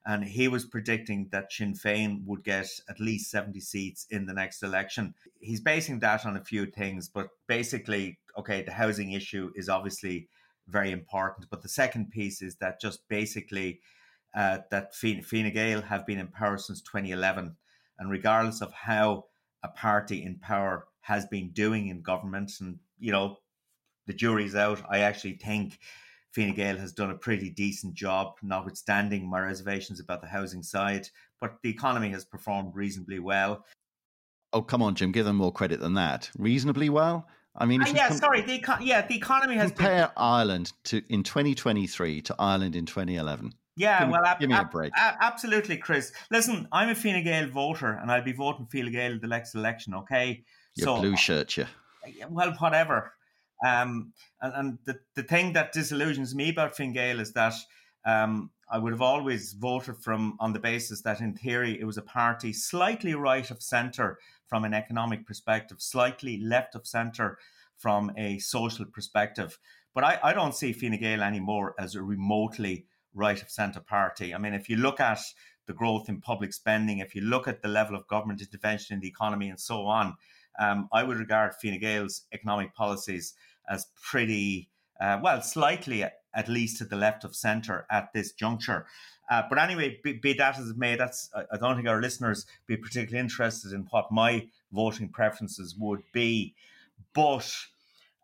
And 0.07 0.23
he 0.23 0.49
was 0.49 0.67
predicting 0.67 1.29
that 1.33 1.51
Sinn 1.51 1.73
Féin 1.73 2.25
would 2.27 2.45
get 2.45 2.69
at 2.90 3.01
least 3.01 3.31
70 3.31 3.59
seats 3.61 4.07
in 4.11 4.27
the 4.27 4.35
next 4.35 4.62
election. 4.62 5.14
He's 5.40 5.62
basing 5.62 6.01
that 6.01 6.27
on 6.27 6.37
a 6.37 6.45
few 6.45 6.67
things, 6.67 7.09
but 7.09 7.29
basically, 7.47 8.19
okay, 8.38 8.62
the 8.62 8.73
housing 8.73 9.12
issue 9.12 9.51
is 9.55 9.71
obviously 9.71 10.29
very 10.69 10.90
important. 10.90 11.49
But 11.51 11.62
the 11.62 11.71
second 11.71 12.11
piece 12.11 12.43
is 12.43 12.57
that 12.57 12.81
just 12.81 13.09
basically 13.09 13.81
uh, 14.35 14.59
that 14.71 14.95
Fine, 14.95 15.23
Fine 15.23 15.53
Gael 15.53 15.83
have 15.83 16.07
been 16.07 16.19
in 16.19 16.29
power 16.29 16.59
since 16.59 16.83
2011. 16.83 17.57
And 17.99 18.11
regardless 18.11 18.61
of 18.61 18.73
how 18.73 19.27
a 19.62 19.69
party 19.69 20.23
in 20.23 20.38
power 20.38 20.87
has 21.03 21.25
been 21.27 21.51
doing 21.51 21.88
in 21.88 22.03
government, 22.03 22.53
and, 22.61 22.79
you 22.99 23.12
know, 23.12 23.38
the 24.07 24.12
jury's 24.12 24.55
out. 24.55 24.83
I 24.88 25.01
actually 25.01 25.35
think 25.35 25.79
Fine 26.35 26.55
Gael 26.55 26.77
has 26.77 26.93
done 26.93 27.11
a 27.11 27.14
pretty 27.17 27.51
decent 27.51 27.95
job, 27.95 28.35
notwithstanding 28.43 29.29
my 29.29 29.40
reservations 29.40 30.01
about 30.01 30.21
the 30.21 30.29
housing 30.29 30.62
side. 30.62 31.09
But 31.40 31.57
the 31.62 31.71
economy 31.71 32.11
has 32.11 32.25
performed 32.25 32.75
reasonably 32.75 33.19
well. 33.19 33.64
Oh, 34.53 34.62
come 34.62 34.83
on, 34.83 34.95
Jim, 34.95 35.12
give 35.12 35.25
them 35.27 35.37
more 35.37 35.53
credit 35.53 35.81
than 35.81 35.95
that. 35.95 36.31
Reasonably 36.38 36.88
well? 36.88 37.27
I 37.57 37.67
mean, 37.67 37.83
uh, 37.83 37.87
yeah, 37.95 38.09
com- 38.09 38.17
sorry, 38.17 38.40
the 38.40 38.59
econ- 38.59 38.85
yeah, 38.85 39.07
the 39.07 39.17
economy 39.17 39.55
has 39.57 39.71
compare 39.71 40.07
been- 40.07 40.12
Ireland 40.17 40.73
to 40.85 41.03
in 41.09 41.23
2023 41.23 42.21
to 42.23 42.35
Ireland 42.38 42.75
in 42.77 42.85
2011. 42.87 43.53
Yeah, 43.77 44.01
give 44.01 44.11
well, 44.11 44.23
me, 44.23 44.29
ab- 44.29 44.40
give 44.40 44.49
me 44.51 44.57
a 44.57 44.64
break. 44.64 44.93
Ab- 44.97 45.17
absolutely, 45.21 45.77
Chris. 45.77 46.12
Listen, 46.31 46.69
I'm 46.73 46.88
a 46.88 46.95
Fine 46.95 47.23
Gael 47.25 47.49
voter, 47.49 47.93
and 47.93 48.11
I'll 48.11 48.23
be 48.25 48.33
voting 48.33 48.67
Fine 48.67 48.93
Gael 48.93 49.19
the 49.21 49.27
next 49.29 49.55
election. 49.55 49.95
Okay, 49.95 50.45
Your 50.77 50.85
so, 50.87 51.01
blue 51.01 51.17
shirt, 51.17 51.57
you. 51.57 51.67
Well, 52.29 52.53
whatever. 52.59 53.12
Um, 53.64 54.12
and, 54.40 54.53
and 54.55 54.79
the, 54.85 55.01
the 55.14 55.23
thing 55.23 55.53
that 55.53 55.73
disillusions 55.73 56.35
me 56.35 56.51
about 56.51 56.77
Fine 56.77 56.93
Gael 56.93 57.21
is 57.21 57.33
that 57.33 57.55
um, 58.07 58.51
I 58.71 58.79
would 58.79 58.93
have 58.93 59.03
always 59.03 59.53
voted 59.53 59.99
from 59.99 60.37
on 60.40 60.53
the 60.53 60.59
basis 60.59 61.03
that, 61.03 61.21
in 61.21 61.35
theory, 61.35 61.79
it 61.79 61.85
was 61.85 61.99
a 61.99 62.03
party 62.03 62.53
slightly 62.53 63.14
right 63.14 63.51
of 63.51 63.62
centre 63.62 64.19
from 64.47 64.64
an 64.64 64.75
economic 64.75 65.27
perspective, 65.27 65.81
slightly 65.81 66.38
left 66.38 66.75
of 66.75 66.87
centre 66.87 67.38
from 67.77 68.12
a 68.17 68.38
social 68.38 68.85
perspective. 68.85 69.59
But 69.95 70.05
I, 70.05 70.19
I 70.23 70.33
don't 70.33 70.55
see 70.55 70.73
Fine 70.73 70.99
Gael 70.99 71.23
anymore 71.23 71.75
as 71.79 71.95
a 71.95 72.03
remotely 72.03 72.87
right 73.14 73.40
of 73.40 73.51
centre 73.51 73.81
party. 73.81 74.35
I 74.35 74.38
mean, 74.38 74.55
if 74.55 74.69
you 74.69 74.77
look 74.77 75.01
at 75.01 75.21
the 75.67 75.73
growth 75.73 76.09
in 76.09 76.21
public 76.21 76.53
spending, 76.53 76.99
if 76.99 77.14
you 77.14 77.23
look 77.23 77.49
at 77.49 77.62
the 77.62 77.69
level 77.69 77.97
of 77.97 78.07
government 78.09 78.40
intervention 78.40 78.95
in 78.95 79.01
the 79.01 79.09
economy 79.09 79.49
and 79.49 79.61
so 79.61 79.87
on, 79.87 80.17
um, 80.59 80.88
I 80.93 81.03
would 81.03 81.19
regard 81.19 81.55
Fine 81.55 81.79
Gael's 81.81 82.23
economic 82.33 82.75
policies 82.75 83.35
as 83.69 83.87
pretty, 84.03 84.69
uh, 85.01 85.19
well, 85.23 85.43
slightly 85.43 86.03
at 86.03 86.49
least 86.49 86.79
to 86.79 86.85
the 86.85 86.97
left 86.97 87.25
of 87.25 87.35
centre 87.35 87.87
at 87.90 88.12
this 88.12 88.33
juncture. 88.33 88.87
Uh, 89.31 89.43
but 89.49 89.59
anyway, 89.59 89.99
be, 90.03 90.12
be, 90.12 90.35
that 90.35 90.59
as 90.59 90.69
it 90.69 90.77
may, 90.77 90.97
that's 90.97 91.31
I 91.35 91.57
don't 91.57 91.77
think 91.77 91.88
our 91.88 92.01
listeners 92.01 92.45
be 92.67 92.77
particularly 92.77 93.21
interested 93.21 93.73
in 93.73 93.87
what 93.90 94.12
my 94.12 94.49
voting 94.73 95.09
preferences 95.09 95.75
would 95.79 96.03
be. 96.12 96.55
But 97.14 97.51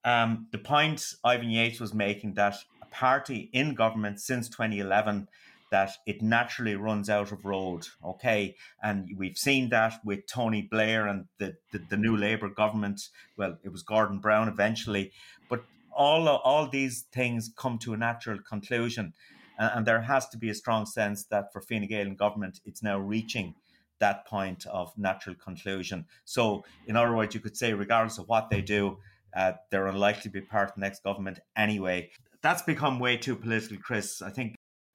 um, 0.05 0.47
the 0.53 0.59
point 0.59 1.15
Ivan 1.25 1.51
Yates 1.51 1.81
was 1.81 1.95
making 1.95 2.35
that 2.35 2.57
a 2.83 2.87
party 2.87 3.49
in 3.53 3.75
government 3.75 4.21
since 4.21 4.49
2011 4.49 5.29
that 5.71 5.93
it 6.07 6.23
naturally 6.23 6.75
runs 6.75 7.09
out 7.09 7.33
of 7.33 7.45
road. 7.45 7.87
Okay. 8.05 8.57
And 8.83 9.09
we've 9.17 9.39
seen 9.39 9.69
that 9.71 10.01
with 10.05 10.27
Tony 10.27 10.63
Blair 10.63 11.07
and 11.07 11.27
the, 11.39 11.57
the, 11.73 11.81
the 11.91 11.97
new 11.97 12.17
Labour 12.17 12.49
government. 12.49 13.01
Well, 13.37 13.59
it 13.63 13.71
was 13.71 13.83
Gordon 13.83 14.19
Brown 14.19 14.49
eventually. 14.49 15.13
But 15.49 15.65
all, 15.93 16.29
all 16.29 16.69
these 16.69 17.07
things 17.13 17.51
come 17.57 17.79
to 17.79 17.95
a 17.95 17.97
natural 17.97 18.39
conclusion. 18.49 19.13
And, 19.59 19.71
and 19.75 19.87
there 19.87 20.03
has 20.03 20.29
to 20.31 20.39
be 20.39 20.51
a 20.51 20.55
strong 20.55 20.87
sense 20.87 21.25
that 21.27 21.53
for 21.53 21.61
Fine 21.61 21.87
Gael 21.87 22.07
and 22.07 22.19
government, 22.19 22.61
it's 22.65 22.83
now 22.83 22.99
reaching 22.99 23.55
that 24.01 24.27
point 24.27 24.67
of 24.67 24.97
natural 24.97 25.37
conclusion. 25.37 26.07
So, 26.25 26.65
in 26.87 26.97
other 26.97 27.15
words, 27.15 27.35
you 27.35 27.41
could 27.41 27.57
say, 27.57 27.73
regardless 27.75 28.19
of 28.19 28.29
what 28.29 28.51
they 28.51 28.63
do, 28.63 28.99
uh, 29.37 29.53
they're 29.71 29.87
unlikely 29.87 30.23
to 30.23 30.29
be 30.31 30.41
part 30.41 30.71
of 30.71 30.75
the 30.75 30.81
next 30.81 31.05
government 31.05 31.39
anyway. 31.57 32.11
That's 32.43 32.63
become 32.63 32.99
way 32.99 33.17
too 33.19 33.37
political, 33.37 33.77
Chris. 33.77 34.23
I 34.23 34.31
think 34.31 34.57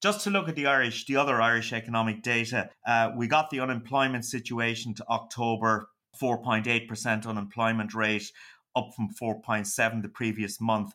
Just 0.00 0.24
to 0.24 0.30
look 0.30 0.48
at 0.48 0.56
the 0.56 0.66
Irish, 0.66 1.04
the 1.04 1.16
other 1.16 1.42
Irish 1.42 1.74
economic 1.74 2.22
data, 2.22 2.70
uh, 2.86 3.10
we 3.14 3.26
got 3.26 3.50
the 3.50 3.60
unemployment 3.60 4.24
situation 4.24 4.94
to 4.94 5.06
October, 5.10 5.90
4.8% 6.20 7.26
unemployment 7.26 7.92
rate, 7.92 8.32
up 8.74 8.92
from 8.96 9.10
4.7 9.10 10.00
the 10.00 10.08
previous 10.08 10.58
month, 10.58 10.94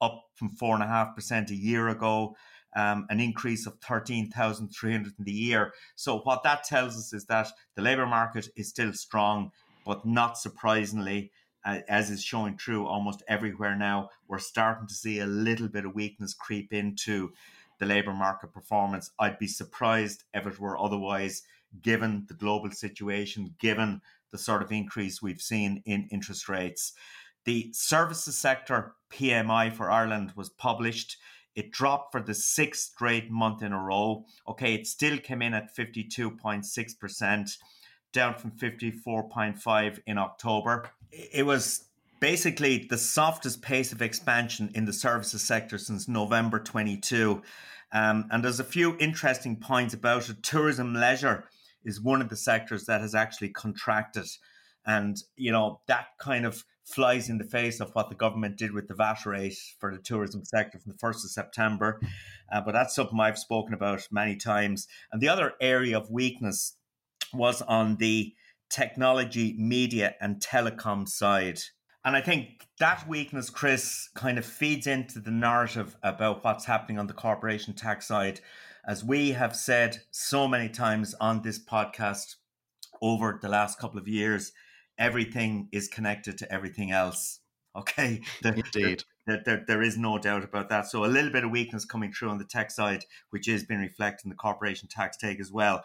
up 0.00 0.22
from 0.36 0.56
4.5% 0.56 1.50
a 1.50 1.54
year 1.54 1.88
ago. 1.88 2.34
Um, 2.74 3.06
an 3.08 3.20
increase 3.20 3.66
of 3.66 3.78
13,300 3.86 5.12
in 5.18 5.24
the 5.24 5.32
year. 5.32 5.72
So, 5.94 6.18
what 6.20 6.42
that 6.42 6.64
tells 6.64 6.94
us 6.98 7.14
is 7.14 7.24
that 7.26 7.48
the 7.74 7.80
labour 7.80 8.04
market 8.04 8.48
is 8.54 8.68
still 8.68 8.92
strong, 8.92 9.50
but 9.86 10.04
not 10.04 10.36
surprisingly, 10.36 11.30
uh, 11.64 11.78
as 11.88 12.10
is 12.10 12.22
showing 12.22 12.58
true 12.58 12.86
almost 12.86 13.22
everywhere 13.28 13.76
now, 13.76 14.10
we're 14.28 14.38
starting 14.38 14.86
to 14.88 14.94
see 14.94 15.20
a 15.20 15.26
little 15.26 15.68
bit 15.68 15.86
of 15.86 15.94
weakness 15.94 16.34
creep 16.34 16.70
into 16.70 17.32
the 17.78 17.86
labour 17.86 18.12
market 18.12 18.52
performance. 18.52 19.10
I'd 19.18 19.38
be 19.38 19.46
surprised 19.46 20.24
if 20.34 20.46
it 20.46 20.58
were 20.58 20.78
otherwise, 20.78 21.42
given 21.82 22.24
the 22.28 22.34
global 22.34 22.70
situation, 22.70 23.54
given 23.58 24.00
the 24.32 24.38
sort 24.38 24.62
of 24.62 24.72
increase 24.72 25.22
we've 25.22 25.40
seen 25.40 25.82
in 25.86 26.08
interest 26.10 26.48
rates. 26.48 26.92
The 27.44 27.70
services 27.72 28.36
sector 28.36 28.94
PMI 29.12 29.72
for 29.72 29.90
Ireland 29.90 30.32
was 30.36 30.48
published. 30.48 31.16
It 31.54 31.70
dropped 31.70 32.12
for 32.12 32.20
the 32.20 32.34
sixth 32.34 32.92
straight 32.92 33.30
month 33.30 33.62
in 33.62 33.72
a 33.72 33.80
row. 33.80 34.26
Okay, 34.48 34.74
it 34.74 34.86
still 34.86 35.18
came 35.18 35.42
in 35.42 35.54
at 35.54 35.74
52.6%, 35.74 37.58
down 38.12 38.34
from 38.34 38.50
54.5 38.52 39.98
in 40.06 40.18
October. 40.18 40.90
It 41.12 41.46
was 41.46 41.85
basically 42.20 42.86
the 42.88 42.98
softest 42.98 43.62
pace 43.62 43.92
of 43.92 44.02
expansion 44.02 44.70
in 44.74 44.84
the 44.84 44.92
services 44.92 45.42
sector 45.42 45.78
since 45.78 46.08
November 46.08 46.58
22. 46.58 47.42
Um, 47.92 48.26
and 48.30 48.44
there's 48.44 48.60
a 48.60 48.64
few 48.64 48.96
interesting 48.98 49.56
points 49.56 49.94
about 49.94 50.28
it. 50.28 50.42
Tourism 50.42 50.94
leisure 50.94 51.48
is 51.84 52.00
one 52.00 52.20
of 52.20 52.28
the 52.28 52.36
sectors 52.36 52.84
that 52.86 53.00
has 53.00 53.14
actually 53.14 53.50
contracted. 53.50 54.26
And, 54.84 55.16
you 55.36 55.52
know, 55.52 55.80
that 55.86 56.06
kind 56.18 56.46
of 56.46 56.64
flies 56.84 57.28
in 57.28 57.38
the 57.38 57.44
face 57.44 57.80
of 57.80 57.90
what 57.94 58.08
the 58.08 58.14
government 58.14 58.56
did 58.56 58.72
with 58.72 58.86
the 58.86 58.94
VAT 58.94 59.26
rate 59.26 59.58
for 59.80 59.92
the 59.92 60.00
tourism 60.00 60.44
sector 60.44 60.78
from 60.78 60.92
the 60.92 60.98
1st 60.98 61.24
of 61.24 61.30
September. 61.30 62.00
Uh, 62.52 62.60
but 62.60 62.72
that's 62.72 62.94
something 62.94 63.18
I've 63.18 63.38
spoken 63.38 63.74
about 63.74 64.06
many 64.10 64.36
times. 64.36 64.86
And 65.10 65.20
the 65.20 65.28
other 65.28 65.54
area 65.60 65.96
of 65.96 66.10
weakness 66.10 66.76
was 67.32 67.62
on 67.62 67.96
the 67.96 68.34
technology, 68.70 69.54
media, 69.58 70.14
and 70.20 70.40
telecom 70.40 71.08
side. 71.08 71.60
And 72.06 72.14
I 72.14 72.20
think 72.20 72.68
that 72.78 73.08
weakness, 73.08 73.50
Chris, 73.50 74.10
kind 74.14 74.38
of 74.38 74.46
feeds 74.46 74.86
into 74.86 75.18
the 75.18 75.32
narrative 75.32 75.96
about 76.04 76.44
what's 76.44 76.64
happening 76.64 77.00
on 77.00 77.08
the 77.08 77.12
corporation 77.12 77.74
tax 77.74 78.06
side. 78.06 78.40
As 78.86 79.04
we 79.04 79.32
have 79.32 79.56
said 79.56 80.02
so 80.12 80.46
many 80.46 80.68
times 80.68 81.16
on 81.20 81.42
this 81.42 81.58
podcast 81.58 82.36
over 83.02 83.40
the 83.42 83.48
last 83.48 83.80
couple 83.80 83.98
of 83.98 84.06
years, 84.06 84.52
everything 84.96 85.68
is 85.72 85.88
connected 85.88 86.38
to 86.38 86.50
everything 86.50 86.92
else. 86.92 87.40
Okay. 87.76 88.22
Indeed. 88.42 89.04
There, 89.26 89.42
there, 89.44 89.64
there 89.68 89.82
is 89.82 89.98
no 89.98 90.16
doubt 90.16 90.42
about 90.42 90.70
that. 90.70 90.86
So 90.86 91.04
a 91.04 91.12
little 91.12 91.30
bit 91.30 91.44
of 91.44 91.50
weakness 91.50 91.84
coming 91.84 92.10
through 92.10 92.30
on 92.30 92.38
the 92.38 92.46
tech 92.46 92.70
side, 92.70 93.04
which 93.28 93.48
is 93.48 93.64
being 93.64 93.80
reflected 93.80 94.24
in 94.24 94.30
the 94.30 94.34
corporation 94.34 94.88
tax 94.88 95.18
take 95.18 95.40
as 95.40 95.52
well. 95.52 95.84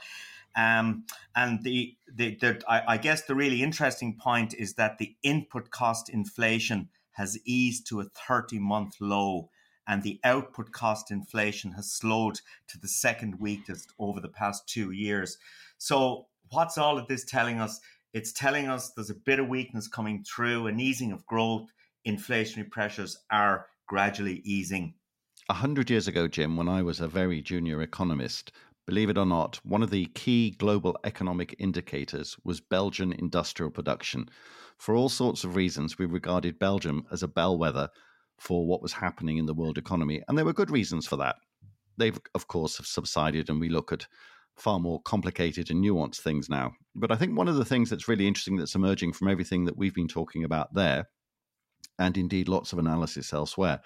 Um, 0.55 1.05
and 1.35 1.63
the, 1.63 1.95
the, 2.13 2.35
the 2.35 2.61
I, 2.67 2.93
I 2.93 2.97
guess 2.97 3.23
the 3.23 3.35
really 3.35 3.63
interesting 3.63 4.17
point 4.19 4.53
is 4.53 4.73
that 4.75 4.97
the 4.97 5.15
input 5.23 5.71
cost 5.71 6.09
inflation 6.09 6.89
has 7.11 7.37
eased 7.45 7.87
to 7.87 8.01
a 8.01 8.05
30 8.05 8.59
month 8.59 8.95
low 8.99 9.49
and 9.87 10.03
the 10.03 10.19
output 10.23 10.71
cost 10.71 11.11
inflation 11.11 11.71
has 11.73 11.91
slowed 11.91 12.39
to 12.67 12.79
the 12.79 12.87
second 12.87 13.39
weakest 13.39 13.91
over 13.99 14.19
the 14.19 14.29
past 14.29 14.67
two 14.67 14.91
years. 14.91 15.37
So, 15.77 16.27
what's 16.49 16.77
all 16.77 16.97
of 16.97 17.07
this 17.07 17.25
telling 17.25 17.59
us? 17.59 17.79
It's 18.13 18.31
telling 18.31 18.67
us 18.67 18.91
there's 18.91 19.09
a 19.09 19.15
bit 19.15 19.39
of 19.39 19.47
weakness 19.47 19.87
coming 19.87 20.23
through, 20.23 20.67
an 20.67 20.79
easing 20.79 21.11
of 21.11 21.25
growth, 21.25 21.71
inflationary 22.07 22.69
pressures 22.69 23.17
are 23.31 23.67
gradually 23.87 24.41
easing. 24.43 24.93
A 25.49 25.53
hundred 25.53 25.89
years 25.89 26.07
ago, 26.07 26.27
Jim, 26.27 26.55
when 26.55 26.69
I 26.69 26.81
was 26.81 26.99
a 26.99 27.07
very 27.07 27.41
junior 27.41 27.81
economist, 27.81 28.51
Believe 28.91 29.09
it 29.09 29.17
or 29.17 29.25
not, 29.25 29.57
one 29.63 29.83
of 29.83 29.89
the 29.89 30.07
key 30.07 30.51
global 30.51 30.97
economic 31.05 31.55
indicators 31.57 32.35
was 32.43 32.59
Belgian 32.59 33.13
industrial 33.13 33.71
production. 33.71 34.27
For 34.77 34.95
all 34.95 35.07
sorts 35.07 35.45
of 35.45 35.55
reasons, 35.55 35.97
we 35.97 36.05
regarded 36.05 36.59
Belgium 36.59 37.05
as 37.09 37.23
a 37.23 37.29
bellwether 37.29 37.87
for 38.37 38.67
what 38.67 38.81
was 38.81 38.91
happening 38.91 39.37
in 39.37 39.45
the 39.45 39.53
world 39.53 39.77
economy, 39.77 40.21
and 40.27 40.37
there 40.37 40.43
were 40.43 40.51
good 40.51 40.69
reasons 40.69 41.07
for 41.07 41.15
that. 41.15 41.37
They've, 41.95 42.19
of 42.35 42.49
course, 42.49 42.75
have 42.79 42.85
subsided, 42.85 43.49
and 43.49 43.61
we 43.61 43.69
look 43.69 43.93
at 43.93 44.07
far 44.57 44.77
more 44.77 45.01
complicated 45.03 45.71
and 45.71 45.81
nuanced 45.81 46.19
things 46.19 46.49
now. 46.49 46.73
But 46.93 47.13
I 47.13 47.15
think 47.15 47.37
one 47.37 47.47
of 47.47 47.55
the 47.55 47.63
things 47.63 47.89
that's 47.89 48.09
really 48.09 48.27
interesting 48.27 48.57
that's 48.57 48.75
emerging 48.75 49.13
from 49.13 49.29
everything 49.29 49.63
that 49.63 49.77
we've 49.77 49.95
been 49.95 50.09
talking 50.09 50.43
about 50.43 50.73
there, 50.73 51.05
and 51.97 52.17
indeed 52.17 52.49
lots 52.49 52.73
of 52.73 52.79
analysis 52.79 53.31
elsewhere, 53.31 53.79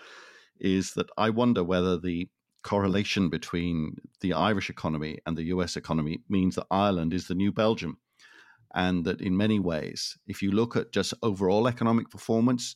is 0.60 0.94
that 0.94 1.12
I 1.16 1.30
wonder 1.30 1.64
whether 1.64 1.96
the 1.96 2.28
correlation 2.66 3.30
between 3.30 3.96
the 4.22 4.34
Irish 4.34 4.72
economy 4.72 5.20
and 5.28 5.38
the 5.38 5.46
US 5.56 5.78
economy 5.78 6.24
means 6.28 6.56
that 6.56 6.66
Ireland 6.72 7.14
is 7.14 7.28
the 7.28 7.36
new 7.36 7.52
Belgium. 7.52 8.00
And 8.74 9.06
that 9.06 9.22
in 9.22 9.38
many 9.38 9.60
ways, 9.60 10.18
if 10.26 10.42
you 10.42 10.52
look 10.52 10.76
at 10.76 10.92
just 10.92 11.14
overall 11.22 11.68
economic 11.68 12.10
performance, 12.10 12.76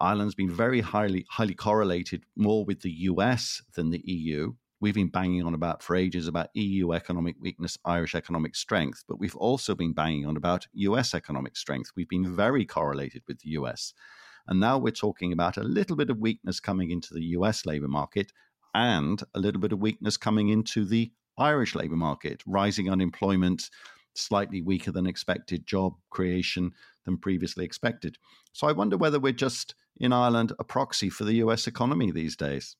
Ireland's 0.00 0.34
been 0.34 0.50
very 0.50 0.80
highly 0.80 1.26
highly 1.28 1.54
correlated 1.54 2.24
more 2.36 2.64
with 2.64 2.80
the 2.80 2.94
US 3.10 3.62
than 3.74 3.90
the 3.90 4.02
EU. 4.04 4.54
We've 4.80 4.94
been 4.94 5.10
banging 5.10 5.44
on 5.44 5.54
about 5.54 5.82
for 5.82 5.94
ages 5.94 6.26
about 6.26 6.48
EU 6.54 6.92
economic 6.92 7.36
weakness, 7.38 7.76
Irish 7.84 8.14
economic 8.14 8.56
strength, 8.56 9.04
but 9.06 9.20
we've 9.20 9.36
also 9.36 9.74
been 9.74 9.92
banging 9.92 10.24
on 10.24 10.38
about 10.38 10.66
US 10.72 11.12
economic 11.14 11.56
strength. 11.56 11.90
We've 11.94 12.08
been 12.08 12.34
very 12.34 12.64
correlated 12.64 13.22
with 13.28 13.40
the 13.40 13.50
US. 13.50 13.92
And 14.46 14.58
now 14.58 14.78
we're 14.78 15.02
talking 15.06 15.32
about 15.32 15.58
a 15.58 15.62
little 15.62 15.96
bit 15.96 16.08
of 16.08 16.18
weakness 16.18 16.58
coming 16.60 16.90
into 16.90 17.12
the 17.12 17.26
US 17.36 17.66
labor 17.66 17.88
market 17.88 18.32
and 18.74 19.22
a 19.34 19.40
little 19.40 19.60
bit 19.60 19.72
of 19.72 19.80
weakness 19.80 20.16
coming 20.16 20.48
into 20.48 20.84
the 20.84 21.10
Irish 21.38 21.74
labour 21.74 21.96
market, 21.96 22.42
rising 22.46 22.90
unemployment, 22.90 23.70
slightly 24.14 24.60
weaker 24.60 24.92
than 24.92 25.06
expected 25.06 25.66
job 25.66 25.94
creation 26.10 26.72
than 27.04 27.16
previously 27.16 27.64
expected. 27.64 28.18
So 28.52 28.66
I 28.66 28.72
wonder 28.72 28.96
whether 28.96 29.20
we're 29.20 29.32
just 29.32 29.74
in 29.96 30.12
Ireland 30.12 30.52
a 30.58 30.64
proxy 30.64 31.10
for 31.10 31.24
the 31.24 31.34
US 31.34 31.66
economy 31.66 32.10
these 32.10 32.36
days. 32.36 32.76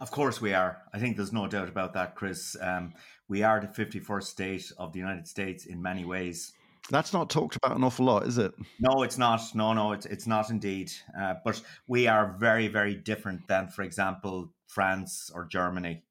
Of 0.00 0.10
course, 0.10 0.40
we 0.40 0.54
are. 0.54 0.82
I 0.92 0.98
think 0.98 1.16
there's 1.16 1.32
no 1.32 1.46
doubt 1.48 1.68
about 1.68 1.94
that, 1.94 2.14
Chris. 2.14 2.56
Um, 2.60 2.94
we 3.28 3.42
are 3.42 3.60
the 3.60 3.66
51st 3.66 4.22
state 4.22 4.72
of 4.78 4.92
the 4.92 4.98
United 4.98 5.26
States 5.26 5.66
in 5.66 5.82
many 5.82 6.04
ways. 6.04 6.52
That's 6.90 7.12
not 7.12 7.30
talked 7.30 7.56
about 7.56 7.76
an 7.76 7.84
awful 7.84 8.06
lot, 8.06 8.26
is 8.26 8.38
it? 8.38 8.52
No, 8.80 9.02
it's 9.02 9.16
not. 9.16 9.40
No, 9.54 9.72
no, 9.72 9.92
it's 9.92 10.06
it's 10.06 10.26
not 10.26 10.50
indeed. 10.50 10.92
Uh, 11.18 11.34
but 11.44 11.62
we 11.86 12.08
are 12.08 12.34
very, 12.38 12.68
very 12.68 12.94
different 12.94 13.46
than, 13.46 13.68
for 13.68 13.82
example, 13.82 14.52
France 14.72 15.30
or 15.34 15.44
Germany, 15.44 16.02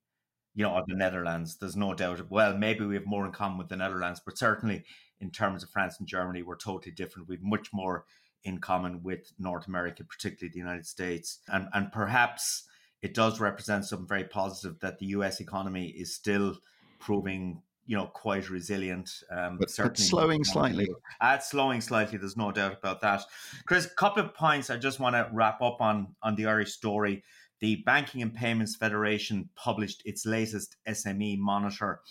you 0.54 0.64
know, 0.64 0.74
or 0.74 0.84
the 0.88 0.96
Netherlands. 0.96 1.58
There's 1.58 1.76
no 1.76 1.94
doubt. 1.94 2.30
Well, 2.30 2.58
maybe 2.58 2.86
we 2.86 2.96
have 2.96 3.06
more 3.06 3.26
in 3.26 3.32
common 3.32 3.58
with 3.58 3.70
the 3.70 3.76
Netherlands, 3.76 4.22
but 4.24 4.38
certainly 4.38 4.86
in 5.20 5.32
terms 5.32 5.64
of 5.64 5.70
France 5.70 5.98
and 6.00 6.08
Germany, 6.08 6.44
we're 6.44 6.58
totally 6.58 6.92
different. 6.92 7.28
We've 7.28 7.42
much 7.42 7.70
more 7.74 8.06
in 8.44 8.60
common 8.60 9.04
with 9.04 9.32
North 9.40 9.68
America, 9.68 10.04
particularly 10.04 10.52
the 10.52 10.60
United 10.60 10.86
States, 10.86 11.40
and 11.48 11.68
and 11.74 11.92
perhaps 11.92 12.64
it 13.02 13.14
does 13.14 13.40
represent 13.40 13.86
something 13.86 14.08
very 14.08 14.26
positive 14.26 14.80
that 14.82 15.00
the 15.00 15.08
U.S. 15.08 15.40
economy 15.40 15.88
is 15.88 16.14
still 16.14 16.56
proving 17.00 17.62
you 17.86 17.98
know 17.98 18.06
quite 18.06 18.50
resilient. 18.50 19.10
Um, 19.32 19.58
but, 19.60 19.74
but 19.78 19.98
slowing 19.98 20.44
slightly. 20.44 20.88
Uh, 21.20 21.36
it's 21.38 21.50
slowing 21.50 21.82
slightly. 21.82 22.18
There's 22.18 22.38
no 22.38 22.52
doubt 22.52 22.78
about 22.78 23.02
that. 23.02 23.24
Chris, 23.66 23.86
a 23.86 23.90
couple 23.90 24.24
of 24.24 24.34
points 24.34 24.70
I 24.70 24.78
just 24.78 25.00
want 25.00 25.16
to 25.16 25.30
wrap 25.32 25.62
up 25.62 25.82
on 25.82 26.16
on 26.22 26.36
the 26.36 26.46
Irish 26.46 26.74
story. 26.74 27.24
The 27.62 27.78
Banking 27.86 28.24
and 28.24 28.34
Payments 28.34 28.76
Federation 28.76 29.48
published 29.56 30.02
its 30.04 30.26
latest 30.26 30.78
SME 30.88 31.38
monitor. 31.38 32.02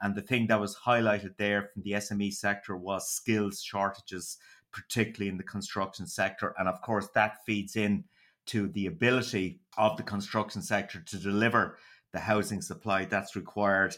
And 0.00 0.14
the 0.14 0.22
thing 0.22 0.46
that 0.46 0.60
was 0.60 0.76
highlighted 0.76 1.36
there 1.38 1.70
from 1.72 1.82
the 1.82 1.92
SME 1.92 2.32
sector 2.34 2.76
was 2.76 3.10
skills 3.10 3.62
shortages, 3.62 4.36
particularly 4.70 5.30
in 5.30 5.38
the 5.38 5.44
construction 5.44 6.06
sector. 6.06 6.54
And 6.58 6.68
of 6.68 6.82
course, 6.82 7.08
that 7.14 7.44
feeds 7.46 7.74
in 7.74 8.04
to 8.46 8.68
the 8.68 8.86
ability 8.86 9.60
of 9.78 9.96
the 9.96 10.02
construction 10.02 10.62
sector 10.62 11.00
to 11.00 11.18
deliver 11.18 11.78
the 12.12 12.20
housing 12.20 12.60
supply 12.60 13.06
that's 13.06 13.34
required. 13.34 13.96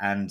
And 0.00 0.30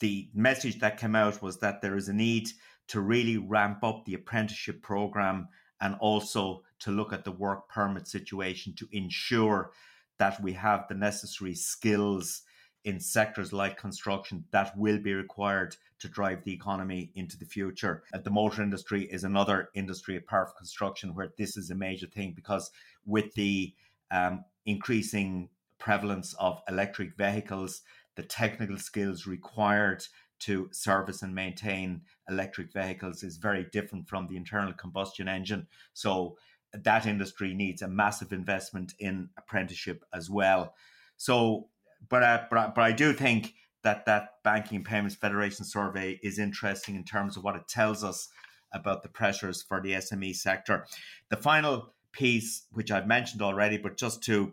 the 0.00 0.28
message 0.34 0.80
that 0.80 0.98
came 0.98 1.16
out 1.16 1.42
was 1.42 1.58
that 1.58 1.80
there 1.80 1.96
is 1.96 2.08
a 2.08 2.12
need 2.12 2.48
to 2.88 3.00
really 3.00 3.36
ramp 3.36 3.84
up 3.84 4.04
the 4.04 4.14
apprenticeship 4.14 4.82
program 4.82 5.48
and 5.80 5.96
also 6.00 6.62
to 6.80 6.90
look 6.90 7.12
at 7.12 7.24
the 7.24 7.32
work 7.32 7.68
permit 7.68 8.06
situation 8.06 8.74
to 8.74 8.88
ensure 8.92 9.72
that 10.18 10.40
we 10.42 10.52
have 10.52 10.86
the 10.88 10.94
necessary 10.94 11.54
skills 11.54 12.42
in 12.84 13.00
sectors 13.00 13.52
like 13.52 13.76
construction 13.76 14.44
that 14.50 14.76
will 14.76 14.98
be 14.98 15.12
required 15.12 15.76
to 15.98 16.08
drive 16.08 16.44
the 16.44 16.52
economy 16.52 17.10
into 17.14 17.36
the 17.36 17.44
future. 17.44 18.04
The 18.12 18.30
motor 18.30 18.62
industry 18.62 19.04
is 19.04 19.24
another 19.24 19.68
industry 19.74 20.16
apart 20.16 20.48
from 20.48 20.58
construction 20.58 21.14
where 21.14 21.32
this 21.36 21.56
is 21.56 21.70
a 21.70 21.74
major 21.74 22.06
thing 22.06 22.32
because 22.34 22.70
with 23.04 23.34
the 23.34 23.74
um, 24.10 24.44
increasing 24.64 25.48
prevalence 25.78 26.34
of 26.38 26.60
electric 26.68 27.16
vehicles, 27.16 27.82
the 28.16 28.22
technical 28.22 28.78
skills 28.78 29.26
required 29.26 30.04
to 30.40 30.68
service 30.72 31.22
and 31.22 31.34
maintain 31.34 32.02
electric 32.28 32.72
vehicles 32.72 33.22
is 33.22 33.36
very 33.36 33.66
different 33.72 34.08
from 34.08 34.28
the 34.28 34.36
internal 34.36 34.72
combustion 34.72 35.28
engine. 35.28 35.66
So 35.94 36.36
that 36.72 37.06
industry 37.06 37.54
needs 37.54 37.82
a 37.82 37.88
massive 37.88 38.32
investment 38.32 38.94
in 38.98 39.30
apprenticeship 39.38 40.04
as 40.12 40.28
well. 40.28 40.74
So, 41.16 41.68
but 42.08 42.48
but, 42.50 42.58
uh, 42.58 42.72
but 42.74 42.82
I 42.82 42.92
do 42.92 43.12
think 43.12 43.54
that 43.82 44.06
that 44.06 44.42
Banking 44.44 44.84
Payments 44.84 45.16
Federation 45.16 45.64
survey 45.64 46.18
is 46.22 46.38
interesting 46.38 46.96
in 46.96 47.04
terms 47.04 47.36
of 47.36 47.44
what 47.44 47.56
it 47.56 47.68
tells 47.68 48.04
us 48.04 48.28
about 48.72 49.02
the 49.02 49.08
pressures 49.08 49.62
for 49.62 49.80
the 49.80 49.92
SME 49.92 50.34
sector. 50.34 50.86
The 51.30 51.36
final 51.36 51.94
piece, 52.12 52.66
which 52.72 52.90
I've 52.90 53.06
mentioned 53.06 53.42
already, 53.42 53.78
but 53.78 53.96
just 53.96 54.22
to 54.24 54.52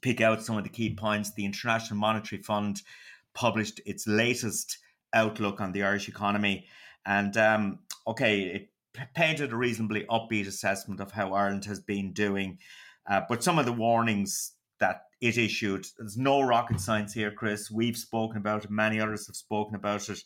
pick 0.00 0.20
out 0.20 0.42
some 0.42 0.56
of 0.58 0.64
the 0.64 0.70
key 0.70 0.94
points, 0.94 1.32
the 1.32 1.44
International 1.44 1.98
Monetary 1.98 2.42
Fund 2.42 2.82
published 3.34 3.80
its 3.86 4.06
latest 4.06 4.78
outlook 5.14 5.60
on 5.60 5.72
the 5.72 5.82
Irish 5.82 6.08
economy. 6.08 6.66
And 7.04 7.36
um, 7.36 7.78
okay, 8.06 8.40
it 8.42 8.70
painted 9.14 9.52
a 9.52 9.56
reasonably 9.56 10.04
upbeat 10.04 10.46
assessment 10.46 11.00
of 11.00 11.12
how 11.12 11.32
Ireland 11.32 11.64
has 11.66 11.80
been 11.80 12.12
doing. 12.12 12.58
Uh, 13.08 13.22
but 13.28 13.42
some 13.42 13.58
of 13.58 13.66
the 13.66 13.72
warnings 13.72 14.52
that 14.80 15.02
it 15.20 15.38
issued, 15.38 15.86
there's 15.98 16.16
no 16.16 16.42
rocket 16.42 16.80
science 16.80 17.12
here, 17.12 17.30
Chris. 17.30 17.70
We've 17.70 17.96
spoken 17.96 18.36
about 18.36 18.64
it, 18.64 18.70
many 18.70 19.00
others 19.00 19.26
have 19.26 19.36
spoken 19.36 19.74
about 19.74 20.08
it. 20.08 20.22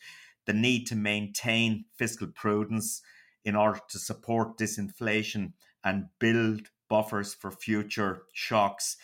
The 0.46 0.52
need 0.52 0.86
to 0.86 0.96
maintain 0.96 1.84
fiscal 1.96 2.26
prudence 2.28 3.02
in 3.44 3.54
order 3.54 3.80
to 3.90 3.98
support 3.98 4.58
disinflation 4.58 5.52
and 5.84 6.06
build 6.18 6.68
buffers 6.88 7.34
for 7.34 7.50
future 7.50 8.22
shocks 8.32 8.96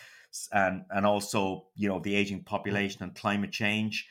and, 0.52 0.84
and 0.90 1.06
also, 1.06 1.66
you 1.74 1.88
know, 1.88 2.00
the 2.00 2.14
aging 2.14 2.44
population 2.44 3.02
and 3.02 3.14
climate 3.14 3.52
change 3.52 4.06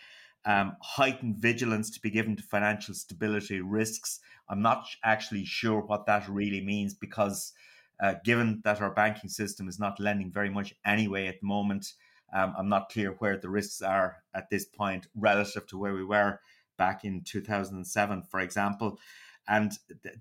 um, 0.45 0.75
heightened 0.81 1.37
vigilance 1.37 1.89
to 1.91 1.99
be 1.99 2.09
given 2.09 2.35
to 2.35 2.43
financial 2.43 2.93
stability 2.93 3.61
risks. 3.61 4.19
I'm 4.47 4.61
not 4.61 4.85
actually 5.03 5.45
sure 5.45 5.81
what 5.81 6.05
that 6.05 6.29
really 6.29 6.61
means 6.61 6.93
because, 6.93 7.53
uh, 7.99 8.15
given 8.23 8.61
that 8.63 8.81
our 8.81 8.91
banking 8.91 9.29
system 9.29 9.67
is 9.67 9.79
not 9.79 9.99
lending 9.99 10.31
very 10.31 10.49
much 10.49 10.73
anyway 10.85 11.27
at 11.27 11.39
the 11.41 11.47
moment, 11.47 11.93
um, 12.33 12.53
I'm 12.57 12.69
not 12.69 12.89
clear 12.89 13.11
where 13.19 13.37
the 13.37 13.49
risks 13.49 13.81
are 13.81 14.17
at 14.33 14.49
this 14.49 14.65
point 14.65 15.07
relative 15.15 15.65
to 15.67 15.77
where 15.77 15.93
we 15.93 16.03
were 16.03 16.39
back 16.77 17.05
in 17.05 17.21
2007, 17.21 18.23
for 18.23 18.39
example. 18.39 18.99
And 19.47 19.71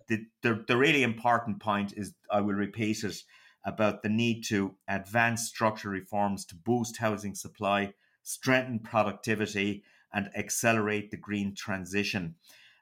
the, 0.09 0.27
the, 0.43 0.65
the 0.67 0.77
really 0.77 1.03
important 1.03 1.61
point 1.61 1.95
is, 1.97 2.15
I 2.31 2.41
will 2.41 2.55
repeat 2.55 3.05
it, 3.05 3.23
about 3.65 4.03
the 4.03 4.09
need 4.09 4.45
to 4.45 4.75
advance 4.89 5.49
structural 5.49 5.95
reforms 5.95 6.45
to 6.45 6.55
boost 6.55 6.99
housing 6.99 7.35
supply, 7.35 7.95
strengthen 8.23 8.79
productivity, 8.79 9.83
and 10.15 10.31
accelerate 10.35 11.11
the 11.11 11.17
green 11.19 11.55
transition. 11.55 12.37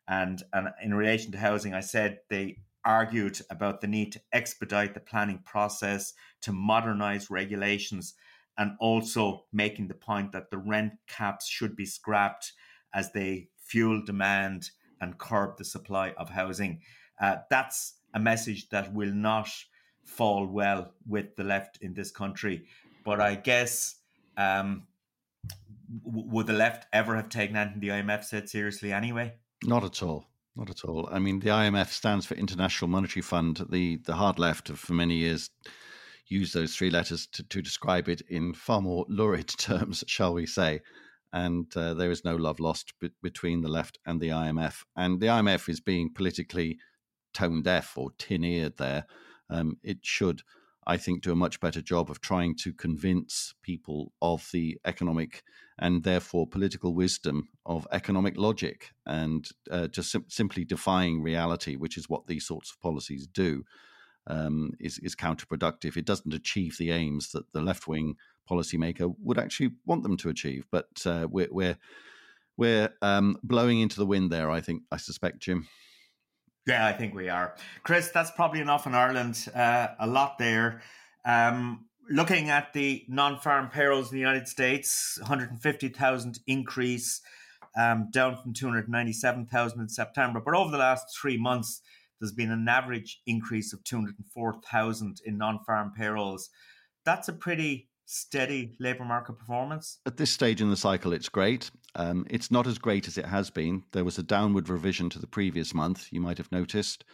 And, 0.07 0.43
and 0.53 0.69
in 0.83 0.95
relation 0.95 1.33
to 1.33 1.39
housing, 1.39 1.75
I 1.75 1.81
said 1.81 2.19
they 2.29 2.59
argued 2.85 3.41
about 3.51 3.81
the 3.81 3.87
need 3.87 4.13
to 4.13 4.21
expedite 4.33 4.95
the 4.95 5.01
planning 5.01 5.41
process, 5.45 6.13
to 6.43 6.53
modernize 6.53 7.31
regulations, 7.31 8.15
and 8.59 8.73
also 8.81 9.45
making 9.53 9.89
the 9.89 9.95
point 9.95 10.33
that 10.33 10.51
the 10.51 10.59
rent 10.59 10.93
caps 11.09 11.49
should 11.49 11.75
be 11.75 11.87
scrapped 11.87 12.53
as 12.93 13.13
they 13.13 13.49
fuel 13.57 14.03
demand 14.05 14.71
and 15.01 15.19
curb 15.19 15.57
the 15.57 15.65
supply 15.65 16.11
of 16.19 16.29
housing. 16.29 16.81
Uh, 17.21 17.37
that's 17.49 17.95
a 18.15 18.21
message 18.21 18.69
that 18.69 18.93
will 18.93 19.13
not 19.13 19.49
fall 20.05 20.47
well 20.47 20.93
with 21.09 21.35
the 21.37 21.45
left 21.45 21.79
in 21.81 21.95
this 21.95 22.11
country. 22.11 22.67
But 23.05 23.21
I 23.21 23.37
guess 23.37 23.97
um, 24.37 24.87
would 26.05 26.47
the 26.47 26.53
left 26.53 26.87
ever 26.93 27.17
have 27.17 27.29
taken 27.29 27.57
anything 27.57 27.81
the 27.81 27.89
IMF 27.89 28.25
said 28.25 28.49
seriously 28.49 28.93
anyway? 28.93 29.35
Not 29.65 29.85
at 29.85 30.03
all. 30.03 30.27
Not 30.57 30.71
at 30.71 30.85
all. 30.85 31.09
I 31.11 31.19
mean, 31.19 31.41
the 31.41 31.49
IMF 31.49 31.89
stands 31.89 32.27
for 32.27 32.35
International 32.35 32.89
Monetary 32.89 33.23
Fund. 33.23 33.65
The 33.71 33.97
the 34.05 34.15
hard 34.15 34.39
left 34.39 34.69
have 34.69 34.79
for 34.79 34.93
many 34.93 35.17
years 35.17 35.51
used 36.27 36.55
those 36.55 36.75
three 36.75 36.91
letters 36.91 37.27
to, 37.27 37.43
to 37.43 37.63
describe 37.63 38.09
it 38.09 38.23
in 38.29 38.55
far 38.55 38.81
more 38.81 39.05
lurid 39.09 39.49
terms, 39.59 40.05
shall 40.07 40.35
we 40.35 40.47
say. 40.47 40.81
And 41.33 41.75
uh, 41.77 41.95
there 41.95 42.11
is 42.11 42.25
no 42.25 42.37
love 42.37 42.61
lost 42.61 42.93
be- 43.01 43.11
between 43.23 43.63
the 43.63 43.69
left 43.69 43.99
and 44.05 44.21
the 44.21 44.29
IMF. 44.29 44.85
And 44.97 45.21
the 45.21 45.29
IMF 45.29 45.69
is 45.69 45.81
being 45.81 46.13
politically 46.13 46.79
tone 47.33 47.63
deaf 47.63 47.97
or 47.97 48.11
tin 48.19 48.45
eared 48.45 48.77
there. 48.77 49.07
Um, 49.49 49.79
it 49.83 49.99
should 50.03 50.43
I 50.87 50.97
think, 50.97 51.23
do 51.23 51.33
a 51.33 51.37
much 51.37 51.61
better 51.61 51.81
job 51.81 52.11
of 52.11 52.21
trying 52.21 52.57
to 52.57 52.73
convince 52.73 53.55
people 53.63 54.13
of 54.21 54.49
the 54.53 54.79
economic 54.85 55.45
and 55.79 56.03
therefore 56.03 56.47
political 56.47 56.95
wisdom 56.95 57.49
of 57.65 57.87
economic 57.93 58.37
logic 58.37 58.91
and 59.07 59.49
uh, 59.71 59.87
just 59.89 60.11
sim- 60.11 60.25
simply 60.29 60.65
defying 60.65 61.23
reality, 61.23 61.77
which 61.77 61.97
is 61.97 62.09
what 62.09 62.27
these 62.27 62.47
sorts 62.47 62.71
of 62.71 62.81
policies 62.81 63.27
do, 63.27 63.65
um, 64.27 64.73
is, 64.81 64.99
is 64.99 65.15
counterproductive. 65.17 65.97
It 65.97 66.05
doesn't 66.05 66.35
achieve 66.35 66.77
the 66.79 66.91
aims 66.91 67.31
that 67.31 67.53
the 67.53 67.63
left 67.63 67.87
wing 67.87 68.17
policymaker 68.51 69.15
would 69.23 69.39
actually 69.39 69.71
want 69.87 70.03
them 70.03 70.17
to 70.19 70.29
achieve. 70.29 70.67
But 70.71 70.89
uh, 71.07 71.27
we're, 71.31 71.49
we're, 71.51 71.79
we're 72.57 72.91
um, 73.03 73.39
blowing 73.43 73.81
into 73.81 73.97
the 73.97 74.07
wind 74.07 74.31
there, 74.31 74.51
I 74.51 74.61
think, 74.61 74.83
I 74.91 74.97
suspect, 74.97 75.41
Jim. 75.41 75.69
Yeah, 76.67 76.87
I 76.87 76.93
think 76.93 77.15
we 77.15 77.29
are. 77.29 77.57
Chris, 77.83 78.11
that's 78.11 78.31
probably 78.31 78.61
enough 78.61 78.87
in 78.87 78.95
Ireland. 78.95 79.49
Uh, 79.55 79.89
a 79.99 80.07
lot 80.07 80.39
there. 80.39 80.83
Um, 81.25 81.87
looking 82.09 82.51
at 82.51 82.73
the 82.73 83.05
non 83.09 83.39
farm 83.41 83.69
payrolls 83.69 84.11
in 84.11 84.17
the 84.17 84.21
United 84.21 84.47
States, 84.47 85.19
150,000 85.21 86.39
increase, 86.47 87.21
um, 87.77 88.11
down 88.13 88.37
from 88.37 88.53
297,000 88.53 89.81
in 89.81 89.89
September. 89.89 90.41
But 90.45 90.55
over 90.55 90.71
the 90.71 90.79
last 90.79 91.07
three 91.21 91.37
months, 91.37 91.81
there's 92.21 92.33
been 92.33 92.53
an 92.53 92.69
average 92.69 93.21
increase 93.27 93.73
of 93.73 93.83
204,000 93.83 95.21
in 95.25 95.39
non 95.39 95.59
farm 95.67 95.93
payrolls. 95.97 96.51
That's 97.05 97.29
a 97.29 97.33
pretty 97.33 97.89
steady 98.13 98.77
labour 98.79 99.05
market 99.05 99.39
performance? 99.39 99.99
At 100.05 100.17
this 100.17 100.31
stage 100.31 100.61
in 100.61 100.71
the 100.71 100.77
cycle, 100.77 101.13
it's 101.13 101.29
great. 101.29 101.71
Um, 101.95 102.27
it's 102.29 102.51
not 102.51 102.67
as 102.67 102.79
great 102.79 103.09
as 103.09 103.17
it 103.17 103.27
has 103.27 103.51
been. 103.51 103.85
There 103.93 104.05
was 104.05 104.19
a 104.19 104.23
downward 104.23 104.69
revision 104.69 105.09
to 105.11 105.19
the 105.19 105.27
previous 105.27 105.73
month, 105.75 106.09
you 106.11 106.21
might 106.21 106.39
have 106.39 106.53
noticed. 106.53 107.05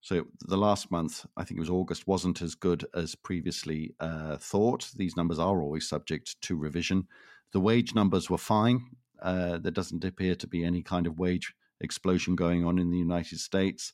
So 0.00 0.26
the 0.46 0.56
last 0.56 0.90
month, 0.90 1.26
I 1.36 1.44
think 1.44 1.58
it 1.58 1.60
was 1.60 1.70
August, 1.70 2.06
wasn't 2.06 2.40
as 2.40 2.54
good 2.54 2.86
as 2.94 3.14
previously 3.14 3.94
uh, 4.00 4.36
thought. 4.36 4.88
These 4.96 5.16
numbers 5.16 5.38
are 5.38 5.60
always 5.60 5.88
subject 5.88 6.40
to 6.42 6.56
revision. 6.56 7.06
The 7.52 7.60
wage 7.60 7.94
numbers 7.94 8.30
were 8.30 8.38
fine. 8.38 8.82
Uh, 9.20 9.58
there 9.58 9.72
doesn't 9.72 10.04
appear 10.04 10.34
to 10.36 10.46
be 10.46 10.64
any 10.64 10.82
kind 10.82 11.06
of 11.06 11.18
wage 11.18 11.52
explosion 11.80 12.34
going 12.34 12.64
on 12.64 12.78
in 12.78 12.90
the 12.90 12.98
United 12.98 13.40
States. 13.40 13.92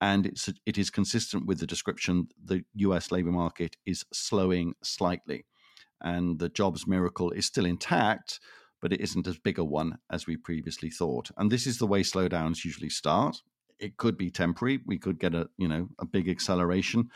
And 0.00 0.26
it's, 0.26 0.48
it 0.64 0.78
is 0.78 0.90
consistent 0.90 1.46
with 1.46 1.58
the 1.58 1.66
description 1.66 2.28
the 2.42 2.64
US 2.76 3.10
labor 3.10 3.32
market 3.32 3.76
is 3.84 4.04
slowing 4.12 4.74
slightly. 4.82 5.44
And 6.00 6.38
the 6.38 6.48
jobs 6.48 6.86
miracle 6.86 7.30
is 7.30 7.46
still 7.46 7.66
intact, 7.66 8.40
but 8.80 8.92
it 8.92 9.00
isn't 9.00 9.26
as 9.26 9.38
big 9.38 9.58
a 9.58 9.64
one 9.64 9.98
as 10.10 10.26
we 10.26 10.36
previously 10.36 10.90
thought. 10.90 11.30
And 11.36 11.50
this 11.50 11.66
is 11.66 11.78
the 11.78 11.86
way 11.86 12.02
slowdowns 12.02 12.64
usually 12.64 12.90
start. 12.90 13.38
It 13.78 13.96
could 13.96 14.16
be 14.16 14.30
temporary. 14.30 14.80
We 14.86 14.98
could 14.98 15.18
get 15.18 15.34
a, 15.34 15.48
you 15.56 15.68
know, 15.68 15.88
a 15.98 16.06
big 16.06 16.28
acceleration, 16.28 17.10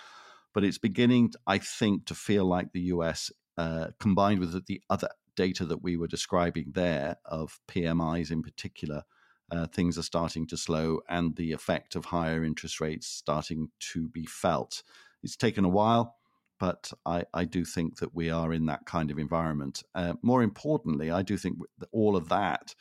but 0.55 0.65
it's 0.65 0.79
beginning, 0.79 1.33
I 1.47 1.59
think, 1.59 2.07
to 2.07 2.15
feel 2.15 2.45
like 2.45 2.73
the 2.73 2.81
US, 2.81 3.31
uh, 3.57 3.89
combined 4.01 4.41
with 4.41 4.67
the 4.67 4.83
other 4.91 5.09
data 5.37 5.65
that 5.67 5.83
we 5.83 5.97
were 5.97 6.09
describing 6.09 6.73
there 6.75 7.17
of 7.25 7.59
PMIs 7.69 8.31
in 8.31 8.43
particular, 8.43 9.03
uh, 9.51 9.67
things 9.67 9.99
are 9.99 10.03
starting 10.03 10.47
to 10.47 10.57
slow 10.57 11.01
and 11.09 11.37
the 11.37 11.53
effect 11.53 11.95
of 11.95 12.07
higher 12.07 12.45
interest 12.45 12.81
rates 12.81 13.07
starting 13.07 13.69
to 13.81 14.09
be 14.09 14.25
felt. 14.27 14.83
It's 15.23 15.37
taken 15.37 15.65
a 15.65 15.69
while, 15.69 16.17
but 16.63 16.93
I, 17.05 17.25
I 17.35 17.45
do 17.45 17.65
think 17.65 17.97
that 17.97 18.15
we 18.15 18.31
are 18.31 18.53
in 18.53 18.67
that 18.67 18.87
kind 18.87 19.11
of 19.11 19.19
environment. 19.19 19.83
Uh, 19.97 20.13
more 20.23 20.45
importantly, 20.45 21.11
I 21.11 21.23
do 21.23 21.37
think 21.37 21.59
that 21.79 21.89
all 21.91 22.15
of 22.15 22.29
that 22.29 22.77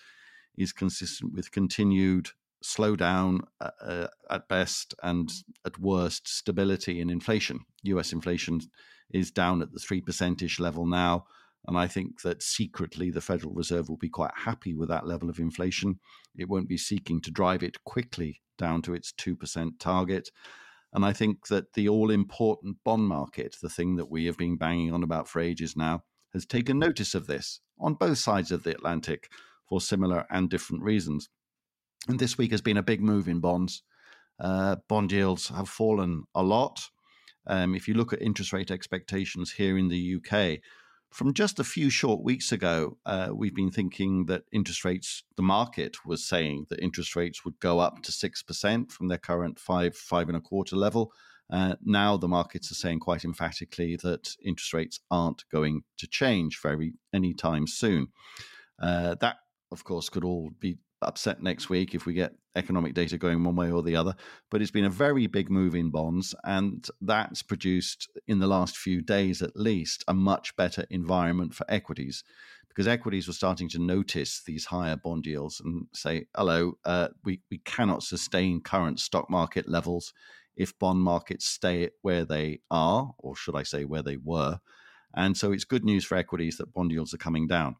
is 0.55 0.71
consistent 0.71 1.33
with 1.33 1.51
continued 1.51 2.29
slowdown 2.63 3.39
uh, 3.59 3.71
uh, 3.81 4.07
at 4.29 4.47
best 4.47 4.93
and 5.01 5.31
at 5.65 5.79
worst 5.79 6.27
stability 6.27 7.01
in 7.01 7.09
inflation. 7.09 7.61
US 7.85 8.13
inflation 8.13 8.61
is 9.09 9.31
down 9.31 9.63
at 9.63 9.71
the 9.71 9.79
3% 9.79 10.43
ish 10.43 10.59
level 10.59 10.85
now. 10.85 11.25
And 11.65 11.75
I 11.75 11.87
think 11.87 12.21
that 12.21 12.43
secretly 12.43 13.09
the 13.09 13.19
Federal 13.19 13.55
Reserve 13.55 13.89
will 13.89 13.97
be 13.97 14.09
quite 14.09 14.45
happy 14.45 14.75
with 14.75 14.89
that 14.89 15.07
level 15.07 15.27
of 15.27 15.39
inflation. 15.39 15.99
It 16.37 16.49
won't 16.49 16.69
be 16.69 16.77
seeking 16.77 17.19
to 17.21 17.31
drive 17.31 17.63
it 17.63 17.83
quickly 17.83 18.41
down 18.59 18.83
to 18.83 18.93
its 18.93 19.11
2% 19.11 19.79
target. 19.79 20.29
And 20.93 21.05
I 21.05 21.13
think 21.13 21.47
that 21.47 21.73
the 21.73 21.87
all 21.87 22.11
important 22.11 22.77
bond 22.83 23.07
market, 23.07 23.55
the 23.61 23.69
thing 23.69 23.95
that 23.95 24.09
we 24.11 24.25
have 24.25 24.37
been 24.37 24.57
banging 24.57 24.93
on 24.93 25.03
about 25.03 25.27
for 25.27 25.39
ages 25.39 25.75
now, 25.75 26.03
has 26.33 26.45
taken 26.45 26.79
notice 26.79 27.15
of 27.15 27.27
this 27.27 27.61
on 27.79 27.93
both 27.93 28.17
sides 28.17 28.51
of 28.51 28.63
the 28.63 28.71
Atlantic 28.71 29.29
for 29.67 29.79
similar 29.79 30.25
and 30.29 30.49
different 30.49 30.83
reasons. 30.83 31.29
And 32.07 32.19
this 32.19 32.37
week 32.37 32.51
has 32.51 32.61
been 32.61 32.77
a 32.77 32.83
big 32.83 33.01
move 33.01 33.27
in 33.27 33.39
bonds. 33.39 33.83
Uh, 34.39 34.77
bond 34.89 35.11
yields 35.11 35.49
have 35.49 35.69
fallen 35.69 36.23
a 36.35 36.43
lot. 36.43 36.81
Um, 37.47 37.75
if 37.75 37.87
you 37.87 37.93
look 37.93 38.11
at 38.11 38.21
interest 38.21 38.53
rate 38.53 38.71
expectations 38.71 39.51
here 39.51 39.77
in 39.77 39.87
the 39.87 40.15
UK, 40.15 40.59
from 41.11 41.33
just 41.33 41.59
a 41.59 41.63
few 41.63 41.89
short 41.89 42.23
weeks 42.23 42.51
ago, 42.51 42.97
uh, 43.05 43.29
we've 43.33 43.55
been 43.55 43.71
thinking 43.71 44.25
that 44.27 44.43
interest 44.51 44.85
rates, 44.85 45.23
the 45.35 45.43
market 45.43 46.05
was 46.05 46.23
saying 46.23 46.67
that 46.69 46.79
interest 46.79 47.15
rates 47.15 47.43
would 47.43 47.59
go 47.59 47.79
up 47.79 48.01
to 48.03 48.11
6% 48.11 48.91
from 48.91 49.07
their 49.09 49.17
current 49.17 49.59
five, 49.59 49.95
five 49.95 50.29
and 50.29 50.37
a 50.37 50.41
quarter 50.41 50.75
level. 50.75 51.11
Uh, 51.49 51.75
now 51.83 52.15
the 52.15 52.29
markets 52.29 52.71
are 52.71 52.75
saying 52.75 52.99
quite 52.99 53.25
emphatically 53.25 53.97
that 53.97 54.35
interest 54.43 54.73
rates 54.73 55.01
aren't 55.11 55.43
going 55.51 55.83
to 55.97 56.07
change 56.07 56.61
very 56.61 56.93
anytime 57.13 57.67
soon. 57.67 58.07
Uh, 58.81 59.15
that, 59.19 59.37
of 59.69 59.83
course, 59.83 60.07
could 60.07 60.23
all 60.23 60.49
be 60.59 60.77
upset 61.01 61.41
next 61.41 61.69
week 61.69 61.93
if 61.93 62.05
we 62.05 62.13
get 62.13 62.33
economic 62.55 62.93
data 62.93 63.17
going 63.17 63.43
one 63.43 63.55
way 63.55 63.71
or 63.71 63.81
the 63.81 63.95
other. 63.95 64.15
But 64.49 64.61
it's 64.61 64.71
been 64.71 64.85
a 64.85 64.89
very 64.89 65.27
big 65.27 65.49
move 65.49 65.75
in 65.75 65.89
bonds, 65.89 66.35
and 66.43 66.87
that's 67.01 67.41
produced, 67.41 68.09
in 68.27 68.39
the 68.39 68.47
last 68.47 68.77
few 68.77 69.01
days 69.01 69.41
at 69.41 69.55
least, 69.55 70.03
a 70.07 70.13
much 70.13 70.55
better 70.55 70.85
environment 70.89 71.53
for 71.53 71.65
equities. 71.69 72.23
Because 72.67 72.87
equities 72.87 73.27
were 73.27 73.33
starting 73.33 73.67
to 73.69 73.79
notice 73.79 74.41
these 74.45 74.65
higher 74.65 74.95
bond 74.95 75.25
yields 75.25 75.59
and 75.59 75.87
say, 75.93 76.27
hello, 76.35 76.77
uh, 76.85 77.09
we, 77.25 77.41
we 77.51 77.57
cannot 77.57 78.01
sustain 78.01 78.61
current 78.61 78.99
stock 78.99 79.29
market 79.29 79.67
levels 79.67 80.13
if 80.55 80.77
bond 80.79 81.01
markets 81.01 81.45
stay 81.45 81.89
where 82.01 82.23
they 82.23 82.61
are, 82.69 83.13
or 83.17 83.35
should 83.35 83.57
I 83.57 83.63
say 83.63 83.83
where 83.83 84.01
they 84.01 84.15
were. 84.15 84.59
And 85.13 85.35
so 85.35 85.51
it's 85.51 85.65
good 85.65 85.83
news 85.83 86.05
for 86.05 86.15
equities 86.15 86.57
that 86.57 86.73
bond 86.73 86.91
yields 86.91 87.13
are 87.13 87.17
coming 87.17 87.45
down. 87.45 87.75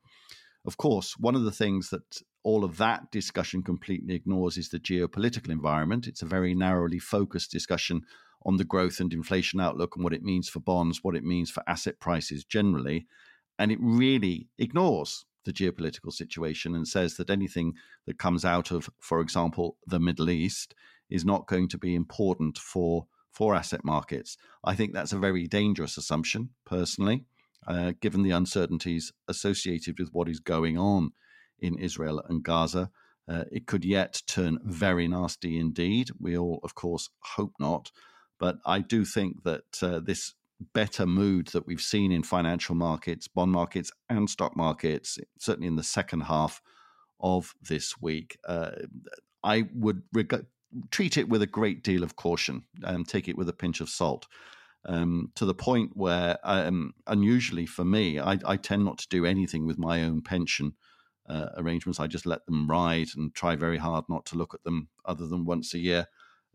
Of 0.65 0.75
course, 0.75 1.15
one 1.17 1.35
of 1.35 1.43
the 1.43 1.51
things 1.51 1.89
that 1.89 2.21
all 2.43 2.63
of 2.63 2.77
that 2.77 3.11
discussion 3.11 3.61
completely 3.61 4.15
ignores 4.15 4.57
is 4.57 4.69
the 4.69 4.79
geopolitical 4.79 5.49
environment. 5.49 6.07
It's 6.07 6.21
a 6.21 6.27
very 6.27 6.55
narrowly 6.55 6.99
focused 6.99 7.51
discussion 7.51 8.01
on 8.43 8.57
the 8.57 8.63
growth 8.63 8.99
and 8.99 9.13
inflation 9.13 9.59
outlook 9.59 9.95
and 9.95 10.03
what 10.03 10.13
it 10.13 10.23
means 10.23 10.49
for 10.49 10.59
bonds, 10.59 11.03
what 11.03 11.15
it 11.15 11.23
means 11.23 11.51
for 11.51 11.63
asset 11.67 11.99
prices 11.99 12.43
generally. 12.43 13.05
And 13.59 13.71
it 13.71 13.77
really 13.81 14.47
ignores 14.57 15.25
the 15.45 15.53
geopolitical 15.53 16.11
situation 16.11 16.75
and 16.75 16.87
says 16.87 17.15
that 17.15 17.29
anything 17.29 17.73
that 18.05 18.17
comes 18.17 18.43
out 18.43 18.71
of, 18.71 18.89
for 18.99 19.21
example, 19.21 19.77
the 19.85 19.99
Middle 19.99 20.29
East 20.29 20.73
is 21.09 21.25
not 21.25 21.47
going 21.47 21.67
to 21.67 21.77
be 21.77 21.93
important 21.93 22.57
for, 22.57 23.05
for 23.31 23.53
asset 23.53 23.83
markets. 23.83 24.37
I 24.63 24.75
think 24.75 24.93
that's 24.93 25.13
a 25.13 25.19
very 25.19 25.47
dangerous 25.47 25.97
assumption, 25.97 26.49
personally, 26.65 27.25
uh, 27.67 27.93
given 28.01 28.23
the 28.23 28.31
uncertainties 28.31 29.11
associated 29.27 29.99
with 29.99 30.09
what 30.11 30.29
is 30.29 30.39
going 30.39 30.77
on 30.77 31.11
in 31.61 31.77
Israel 31.77 32.21
and 32.27 32.43
Gaza. 32.43 32.89
Uh, 33.27 33.43
it 33.51 33.67
could 33.67 33.85
yet 33.85 34.21
turn 34.27 34.59
very 34.63 35.07
nasty 35.07 35.57
indeed. 35.57 36.09
We 36.19 36.37
all, 36.37 36.59
of 36.63 36.75
course, 36.75 37.09
hope 37.19 37.53
not. 37.59 37.91
But 38.39 38.57
I 38.65 38.79
do 38.79 39.05
think 39.05 39.43
that 39.43 39.83
uh, 39.83 39.99
this 39.99 40.33
better 40.73 41.05
mood 41.05 41.47
that 41.47 41.65
we've 41.67 41.81
seen 41.81 42.11
in 42.11 42.23
financial 42.23 42.75
markets, 42.75 43.27
bond 43.27 43.51
markets, 43.51 43.91
and 44.09 44.29
stock 44.29 44.55
markets, 44.55 45.17
certainly 45.39 45.67
in 45.67 45.75
the 45.75 45.83
second 45.83 46.21
half 46.21 46.61
of 47.19 47.53
this 47.61 48.01
week, 48.01 48.37
uh, 48.47 48.71
I 49.43 49.69
would 49.73 50.03
reg- 50.13 50.45
treat 50.89 51.17
it 51.17 51.29
with 51.29 51.41
a 51.41 51.47
great 51.47 51.83
deal 51.83 52.03
of 52.03 52.15
caution 52.15 52.63
and 52.83 53.07
take 53.07 53.27
it 53.27 53.37
with 53.37 53.49
a 53.49 53.53
pinch 53.53 53.81
of 53.81 53.89
salt. 53.89 54.27
Um, 54.85 55.31
to 55.35 55.45
the 55.45 55.53
point 55.53 55.91
where, 55.93 56.39
um, 56.43 56.93
unusually 57.05 57.67
for 57.67 57.85
me, 57.85 58.19
I, 58.19 58.39
I, 58.43 58.57
tend 58.57 58.83
not 58.83 58.97
to 58.99 59.07
do 59.09 59.27
anything 59.27 59.67
with 59.67 59.77
my 59.77 60.03
own 60.03 60.23
pension 60.23 60.73
uh, 61.27 61.49
arrangements. 61.57 61.99
I 61.99 62.07
just 62.07 62.25
let 62.25 62.45
them 62.45 62.69
ride 62.69 63.09
and 63.15 63.33
try 63.33 63.55
very 63.55 63.77
hard 63.77 64.05
not 64.09 64.25
to 64.27 64.37
look 64.37 64.53
at 64.53 64.63
them 64.63 64.89
other 65.05 65.27
than 65.27 65.45
once 65.45 65.73
a 65.73 65.79
year. 65.79 66.07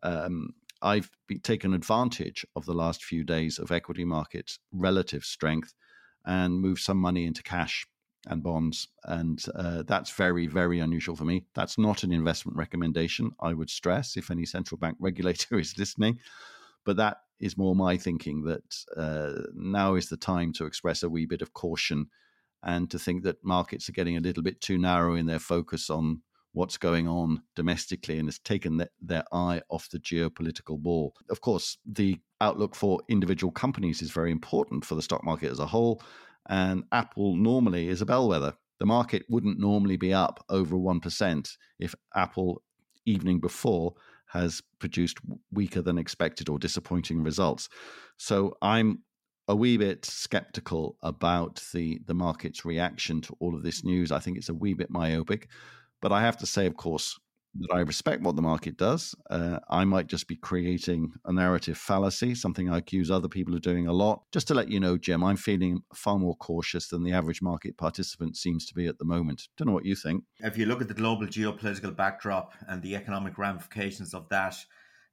Um, 0.03 0.55
I've 0.83 1.11
taken 1.43 1.73
advantage 1.75 2.45
of 2.55 2.67
the 2.67 2.75
last 2.75 3.03
few 3.05 3.25
days 3.25 3.59
of 3.59 3.73
equity 3.73 4.05
markets' 4.05 4.59
relative 4.73 5.25
strength 5.25 5.75
and 6.25 6.61
moved 6.61 6.83
some 6.83 6.99
money 6.99 7.25
into 7.25 7.43
cash 7.43 7.87
and 8.27 8.43
bonds. 8.43 8.89
And 9.05 9.43
uh, 9.55 9.85
that's 9.87 10.11
very, 10.11 10.47
very 10.47 10.81
unusual 10.81 11.17
for 11.17 11.25
me. 11.25 11.45
That's 11.55 11.79
not 11.79 12.03
an 12.03 12.13
investment 12.13 12.59
recommendation, 12.59 13.31
I 13.41 13.55
would 13.55 13.71
stress, 13.71 14.17
if 14.17 14.31
any 14.31 14.45
central 14.45 14.79
bank 14.79 14.97
regulator 15.01 15.59
is 15.59 15.79
listening. 15.79 16.19
But 16.85 16.97
that 16.99 17.19
is 17.41 17.57
more 17.57 17.75
my 17.75 17.97
thinking 17.97 18.45
that 18.45 18.77
uh, 18.97 19.43
now 19.55 19.95
is 19.95 20.09
the 20.09 20.17
time 20.17 20.53
to 20.55 20.67
express 20.67 21.03
a 21.03 21.09
wee 21.09 21.27
bit 21.27 21.43
of 21.43 21.53
caution 21.53 22.09
and 22.63 22.91
to 22.91 22.99
think 22.99 23.23
that 23.25 23.45
markets 23.45 23.89
are 23.89 23.93
getting 23.93 24.17
a 24.17 24.21
little 24.21 24.43
bit 24.43 24.61
too 24.61 24.79
narrow 24.79 25.15
in 25.15 25.27
their 25.27 25.39
focus 25.39 25.91
on 25.91 26.23
what's 26.53 26.79
going 26.79 27.07
on 27.07 27.43
domestically 27.55 28.19
and 28.19 28.29
has 28.29 28.39
taken 28.39 28.79
the, 28.79 28.89
their 29.03 29.25
eye 29.31 29.61
off 29.69 29.91
the 29.91 29.99
geopolitical 29.99 30.79
ball. 30.79 31.15
Of 31.29 31.43
course, 31.43 31.77
the 31.85 32.19
outlook 32.41 32.75
for 32.75 33.01
individual 33.09 33.53
companies 33.53 34.01
is 34.01 34.11
very 34.11 34.31
important 34.31 34.85
for 34.85 34.95
the 34.95 35.03
stock 35.03 35.23
market 35.23 35.51
as 35.51 35.59
a 35.59 35.67
whole, 35.67 36.03
and 36.49 36.85
Apple 36.93 37.37
normally 37.37 37.89
is 37.89 38.01
a 38.01 38.07
bellwether. 38.07 38.55
The 38.79 38.87
market 38.87 39.25
wouldn't 39.29 39.59
normally 39.59 39.99
be 39.99 40.15
up 40.15 40.45
over 40.49 40.77
1% 40.77 41.57
if 41.79 41.95
Apple, 42.15 42.63
evening 43.05 43.39
before, 43.39 43.95
has 44.29 44.63
produced 44.79 45.19
weaker 45.53 45.83
than 45.83 45.99
expected 45.99 46.49
or 46.49 46.59
disappointing 46.59 47.23
results. 47.23 47.69
So 48.17 48.57
I'm 48.63 49.03
a 49.49 49.57
wee 49.57 49.77
bit 49.77 50.05
skeptical 50.05 50.97
about 51.03 51.63
the 51.73 52.01
the 52.07 52.15
market's 52.15 52.65
reaction 52.65 53.21
to 53.23 53.37
all 53.41 53.55
of 53.55 53.63
this 53.63 53.85
news. 53.85 54.13
I 54.13 54.19
think 54.19 54.39
it's 54.39 54.49
a 54.49 54.55
wee 54.55 54.75
bit 54.75 54.91
myopic, 54.91 55.49
but 56.01 56.13
I 56.13 56.23
have 56.23 56.37
to 56.39 56.47
say, 56.47 56.67
of 56.67 56.77
course, 56.77 57.19
that 57.61 57.75
I 57.75 57.81
respect 57.81 58.23
what 58.23 58.37
the 58.37 58.43
market 58.43 58.77
does. 58.77 59.15
Uh, 59.31 59.59
I 59.71 59.85
might 59.85 60.09
just 60.09 60.29
be 60.29 60.37
creating 60.37 61.13
a 61.25 61.33
narrative 61.33 61.79
fallacy, 61.79 62.35
something 62.35 62.69
I 62.69 62.79
accuse 62.79 63.11
other 63.11 63.29
people 63.29 63.55
of 63.55 63.63
doing 63.63 63.87
a 63.87 63.93
lot. 63.93 64.23
Just 64.33 64.49
to 64.49 64.55
let 64.55 64.69
you 64.69 64.81
know, 64.81 64.99
Jim, 64.99 65.25
I'm 65.25 65.37
feeling 65.37 65.83
far 65.95 66.19
more 66.19 66.37
cautious 66.37 66.89
than 66.89 67.03
the 67.03 67.13
average 67.13 67.41
market 67.43 67.77
participant 67.77 68.37
seems 68.37 68.67
to 68.67 68.75
be 68.75 68.87
at 68.87 68.99
the 68.99 69.05
moment. 69.05 69.49
Don't 69.57 69.69
know 69.69 69.75
what 69.75 69.87
you 69.87 69.97
think. 69.97 70.25
If 70.41 70.59
you 70.59 70.67
look 70.67 70.81
at 70.81 70.89
the 70.89 70.95
global 70.95 71.27
geopolitical 71.27 71.95
backdrop 71.95 72.53
and 72.69 72.83
the 72.83 72.95
economic 72.97 73.39
ramifications 73.39 74.13
of 74.13 74.29
that, 74.29 74.57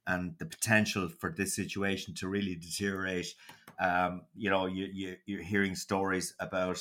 and 0.06 0.34
the 0.38 0.44
potential 0.44 1.08
for 1.08 1.32
this 1.34 1.56
situation 1.56 2.14
to 2.14 2.28
really 2.28 2.54
deteriorate, 2.54 3.34
um, 3.78 4.22
you 4.34 4.50
know, 4.50 4.66
you, 4.66 4.88
you, 4.92 5.16
you're 5.26 5.42
hearing 5.42 5.74
stories 5.74 6.34
about 6.40 6.80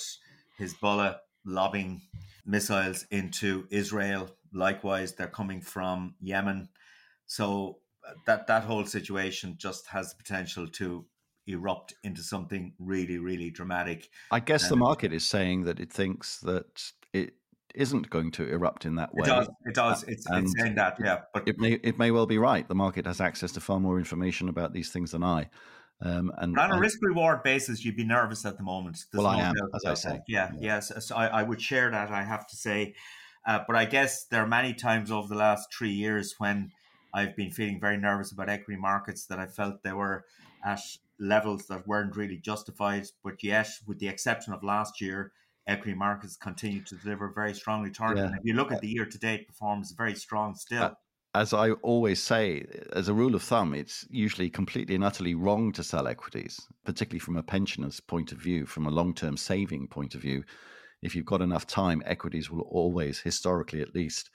Hezbollah 0.59 1.17
lobbing 1.45 2.01
missiles 2.45 3.05
into 3.11 3.67
Israel. 3.69 4.29
Likewise, 4.53 5.13
they're 5.13 5.27
coming 5.27 5.61
from 5.61 6.15
Yemen. 6.21 6.69
So 7.25 7.79
uh, 8.07 8.13
that 8.25 8.47
that 8.47 8.63
whole 8.63 8.85
situation 8.85 9.55
just 9.57 9.87
has 9.87 10.11
the 10.11 10.17
potential 10.17 10.67
to 10.67 11.05
erupt 11.47 11.93
into 12.03 12.21
something 12.21 12.73
really, 12.79 13.17
really 13.17 13.49
dramatic. 13.49 14.09
I 14.31 14.39
guess 14.39 14.63
um, 14.65 14.69
the 14.69 14.75
market 14.77 15.13
is 15.13 15.25
saying 15.25 15.63
that 15.63 15.79
it 15.79 15.91
thinks 15.91 16.39
that 16.41 16.91
it 17.11 17.33
isn't 17.75 18.09
going 18.09 18.31
to 18.31 18.47
erupt 18.47 18.85
in 18.85 18.95
that 18.95 19.13
way. 19.13 19.23
It 19.23 19.27
does. 19.27 19.49
It 19.65 19.75
does. 19.75 20.03
It's, 20.03 20.25
it's 20.29 20.53
saying 20.59 20.75
that, 20.75 20.97
yeah. 21.03 21.21
But 21.33 21.47
it 21.47 21.57
may 21.57 21.73
it 21.83 21.97
may 21.97 22.11
well 22.11 22.27
be 22.27 22.37
right. 22.37 22.67
The 22.67 22.75
market 22.75 23.05
has 23.05 23.19
access 23.19 23.51
to 23.53 23.61
far 23.61 23.79
more 23.79 23.97
information 23.97 24.49
about 24.49 24.73
these 24.73 24.89
things 24.89 25.11
than 25.11 25.23
I. 25.23 25.49
Um, 26.03 26.33
and 26.37 26.57
on 26.59 26.71
a 26.71 26.79
risk 26.79 26.99
reward 27.01 27.43
basis, 27.43 27.85
you'd 27.85 27.95
be 27.95 28.03
nervous 28.03 28.45
at 28.45 28.57
the 28.57 28.63
moment. 28.63 29.05
There's 29.11 29.23
well, 29.23 29.31
no 29.31 29.39
I 29.39 29.47
am, 29.47 29.53
as 29.73 29.85
I 29.85 29.93
say. 29.93 30.19
Yeah, 30.27 30.51
yeah. 30.53 30.75
yes. 30.75 30.91
So 31.05 31.15
I, 31.15 31.27
I, 31.27 31.43
would 31.43 31.61
share 31.61 31.89
that. 31.91 32.11
I 32.11 32.23
have 32.23 32.45
to 32.47 32.57
say, 32.57 32.95
uh, 33.47 33.59
but 33.65 33.77
I 33.77 33.85
guess 33.85 34.25
there 34.25 34.43
are 34.43 34.47
many 34.47 34.73
times 34.73 35.11
over 35.11 35.29
the 35.29 35.35
last 35.35 35.73
three 35.73 35.91
years 35.91 36.35
when 36.39 36.71
I've 37.13 37.37
been 37.37 37.51
feeling 37.51 37.79
very 37.79 37.95
nervous 37.95 38.33
about 38.33 38.49
equity 38.49 38.79
markets 38.79 39.27
that 39.27 39.39
I 39.39 39.45
felt 39.45 39.81
they 39.83 39.93
were 39.93 40.25
at 40.65 40.81
levels 41.19 41.67
that 41.67 41.87
weren't 41.87 42.17
really 42.17 42.37
justified. 42.37 43.05
But 43.23 43.41
yet, 43.41 43.69
with 43.87 43.99
the 43.99 44.09
exception 44.09 44.51
of 44.51 44.61
last 44.61 44.99
year, 44.99 45.31
equity 45.67 45.93
markets 45.93 46.35
continue 46.35 46.83
to 46.83 46.95
deliver 46.95 47.31
very 47.33 47.53
strong 47.53 47.81
returns. 47.81 48.19
Yeah. 48.19 48.25
And 48.25 48.35
if 48.35 48.41
you 48.43 48.55
look 48.55 48.73
at 48.73 48.81
the 48.81 48.89
year 48.89 49.05
to 49.05 49.17
date 49.17 49.47
performance, 49.47 49.91
very 49.91 50.15
strong 50.15 50.55
still. 50.55 50.97
As 51.35 51.51
I 51.51 51.71
always 51.71 52.21
say, 52.21 52.65
as 52.93 53.07
a 53.07 53.13
rule 53.13 53.33
of 53.33 53.41
thumb, 53.41 53.73
it's 53.73 54.05
usually 54.09 54.49
completely 54.51 54.93
and 54.93 55.03
utterly 55.03 55.33
wrong 55.33 55.71
to 55.73 55.83
sell 55.83 56.07
equities, 56.07 56.59
particularly 56.85 57.19
from 57.19 57.37
a 57.37 57.43
pensioner's 57.43 57.99
point 57.99 58.31
of 58.31 58.37
view, 58.37 58.67
from 58.67 58.85
a 58.85 58.91
long 58.91 59.15
term 59.15 59.35
saving 59.37 59.87
point 59.87 60.13
of 60.13 60.21
view. 60.21 60.43
If 61.01 61.15
you've 61.15 61.25
got 61.25 61.41
enough 61.41 61.65
time, 61.65 62.03
equities 62.05 62.51
will 62.51 62.61
always, 62.61 63.19
historically 63.19 63.81
at 63.81 63.95
least, 63.95 64.29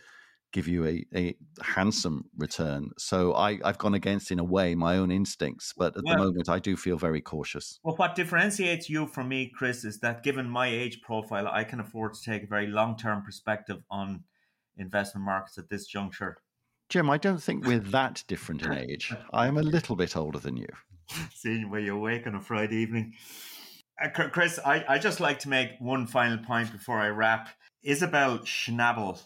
give 0.53 0.67
you 0.67 0.87
a, 0.87 1.05
a 1.15 1.37
handsome 1.63 2.25
return. 2.37 2.91
So 2.99 3.35
I, 3.35 3.59
have 3.65 3.79
gone 3.79 3.95
against, 3.95 4.31
in 4.31 4.39
a 4.39 4.45
way, 4.45 4.75
my 4.75 4.97
own 4.97 5.11
instincts. 5.11 5.75
But 5.77 5.97
at 5.97 6.05
well, 6.05 6.17
the 6.17 6.25
moment, 6.25 6.49
I 6.49 6.59
do 6.59 6.77
feel 6.77 6.97
very 6.97 7.21
cautious. 7.21 7.79
Well, 7.83 7.97
what 7.97 8.15
differentiates 8.15 8.89
you 8.89 9.07
from 9.07 9.29
me, 9.29 9.53
Chris, 9.55 9.85
is 9.85 10.01
that 10.01 10.23
given 10.23 10.49
my 10.49 10.69
age 10.69 11.01
profile, 11.03 11.47
I 11.49 11.65
can 11.65 11.81
afford 11.81 12.15
to 12.15 12.23
take 12.23 12.45
a 12.45 12.47
very 12.47 12.67
long 12.67 12.97
term 12.97 13.23
perspective 13.23 13.83
on 13.91 14.25
investment 14.77 15.25
markets 15.25 15.59
at 15.59 15.69
this 15.69 15.87
juncture. 15.87 16.39
Jim, 16.89 17.11
I 17.11 17.19
don't 17.19 17.43
think 17.43 17.67
we're 17.67 17.79
that 17.79 18.25
different 18.27 18.63
in 18.63 18.73
age. 18.73 19.15
I'm 19.33 19.59
a 19.59 19.63
little 19.63 19.97
bit 19.97 20.17
older 20.17 20.39
than 20.39 20.57
you. 20.57 20.69
Seeing 21.35 21.71
where 21.71 21.81
you're 21.81 21.97
awake 21.97 22.27
on 22.27 22.35
a 22.35 22.41
Friday 22.41 22.77
evening. 22.77 23.15
Uh, 24.03 24.09
Chris, 24.09 24.59
I, 24.65 24.85
I 24.89 24.99
just 24.99 25.21
like 25.21 25.41
to 25.41 25.49
make 25.49 25.71
one 25.81 26.07
final 26.07 26.39
point 26.39 26.73
before 26.73 26.99
I 26.99 27.09
wrap. 27.09 27.49
Isabel 27.83 28.39
Schnabel 28.41 29.21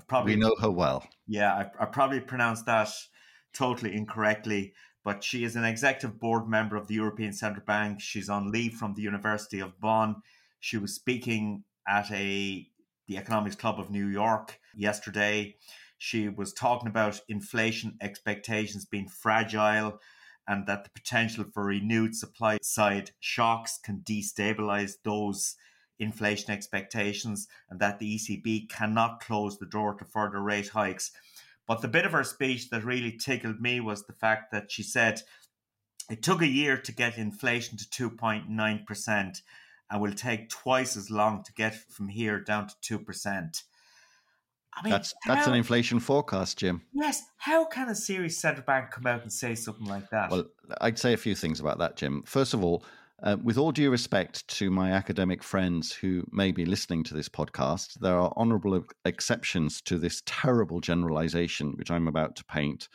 I've 0.00 0.08
probably 0.08 0.34
we 0.34 0.40
know 0.40 0.54
her 0.60 0.70
well. 0.70 1.06
Yeah, 1.26 1.52
I, 1.52 1.82
I 1.82 1.84
probably 1.84 2.20
pronounced 2.20 2.64
that 2.64 2.88
totally 3.52 3.94
incorrectly, 3.94 4.72
but 5.04 5.22
she 5.22 5.44
is 5.44 5.56
an 5.56 5.64
executive 5.64 6.18
board 6.18 6.48
member 6.48 6.76
of 6.76 6.88
the 6.88 6.94
European 6.94 7.34
Central 7.34 7.64
Bank. 7.66 8.00
She's 8.00 8.30
on 8.30 8.50
leave 8.50 8.74
from 8.74 8.94
the 8.94 9.02
University 9.02 9.60
of 9.60 9.78
Bonn. 9.78 10.22
She 10.58 10.78
was 10.78 10.94
speaking 10.94 11.64
at 11.86 12.10
a 12.10 12.66
the 13.08 13.18
Economics 13.18 13.56
Club 13.56 13.78
of 13.78 13.90
New 13.90 14.06
York 14.06 14.58
yesterday. 14.74 15.56
She 16.02 16.30
was 16.30 16.54
talking 16.54 16.88
about 16.88 17.20
inflation 17.28 17.98
expectations 18.00 18.86
being 18.86 19.06
fragile 19.06 20.00
and 20.48 20.66
that 20.66 20.84
the 20.84 20.90
potential 20.90 21.44
for 21.52 21.62
renewed 21.62 22.14
supply 22.14 22.56
side 22.62 23.10
shocks 23.20 23.78
can 23.84 24.00
destabilize 24.00 24.94
those 25.04 25.56
inflation 25.98 26.52
expectations 26.52 27.48
and 27.68 27.78
that 27.80 27.98
the 27.98 28.16
ECB 28.16 28.70
cannot 28.70 29.20
close 29.20 29.58
the 29.58 29.66
door 29.66 29.92
to 29.92 30.06
further 30.06 30.40
rate 30.42 30.70
hikes. 30.70 31.10
But 31.68 31.82
the 31.82 31.88
bit 31.88 32.06
of 32.06 32.12
her 32.12 32.24
speech 32.24 32.70
that 32.70 32.82
really 32.82 33.12
tickled 33.12 33.60
me 33.60 33.78
was 33.80 34.06
the 34.06 34.14
fact 34.14 34.52
that 34.52 34.72
she 34.72 34.82
said 34.82 35.20
it 36.08 36.22
took 36.22 36.40
a 36.40 36.48
year 36.48 36.78
to 36.78 36.92
get 36.92 37.18
inflation 37.18 37.76
to 37.76 38.08
2.9% 38.08 39.42
and 39.90 40.00
will 40.00 40.14
take 40.14 40.48
twice 40.48 40.96
as 40.96 41.10
long 41.10 41.42
to 41.42 41.52
get 41.52 41.74
from 41.74 42.08
here 42.08 42.40
down 42.40 42.68
to 42.80 42.98
2%. 42.98 43.62
I 44.74 44.82
mean, 44.82 44.92
that's 44.92 45.14
that's 45.26 45.46
how, 45.46 45.52
an 45.52 45.58
inflation 45.58 46.00
forecast, 46.00 46.58
Jim. 46.58 46.82
Yes. 46.92 47.22
How 47.36 47.64
can 47.64 47.88
a 47.88 47.94
serious 47.94 48.38
central 48.38 48.64
bank 48.64 48.90
come 48.90 49.06
out 49.06 49.22
and 49.22 49.32
say 49.32 49.54
something 49.54 49.86
like 49.86 50.10
that? 50.10 50.30
Well, 50.30 50.44
I'd 50.80 50.98
say 50.98 51.12
a 51.12 51.16
few 51.16 51.34
things 51.34 51.60
about 51.60 51.78
that, 51.78 51.96
Jim. 51.96 52.22
First 52.24 52.54
of 52.54 52.64
all, 52.64 52.84
uh, 53.22 53.36
with 53.42 53.58
all 53.58 53.72
due 53.72 53.90
respect 53.90 54.46
to 54.48 54.70
my 54.70 54.92
academic 54.92 55.42
friends 55.42 55.92
who 55.92 56.24
may 56.32 56.52
be 56.52 56.64
listening 56.64 57.04
to 57.04 57.14
this 57.14 57.28
podcast, 57.28 57.98
there 58.00 58.18
are 58.18 58.32
honorable 58.36 58.82
exceptions 59.04 59.82
to 59.82 59.98
this 59.98 60.22
terrible 60.24 60.80
generalization 60.80 61.72
which 61.76 61.90
I'm 61.90 62.08
about 62.08 62.36
to 62.36 62.44
paint. 62.44 62.88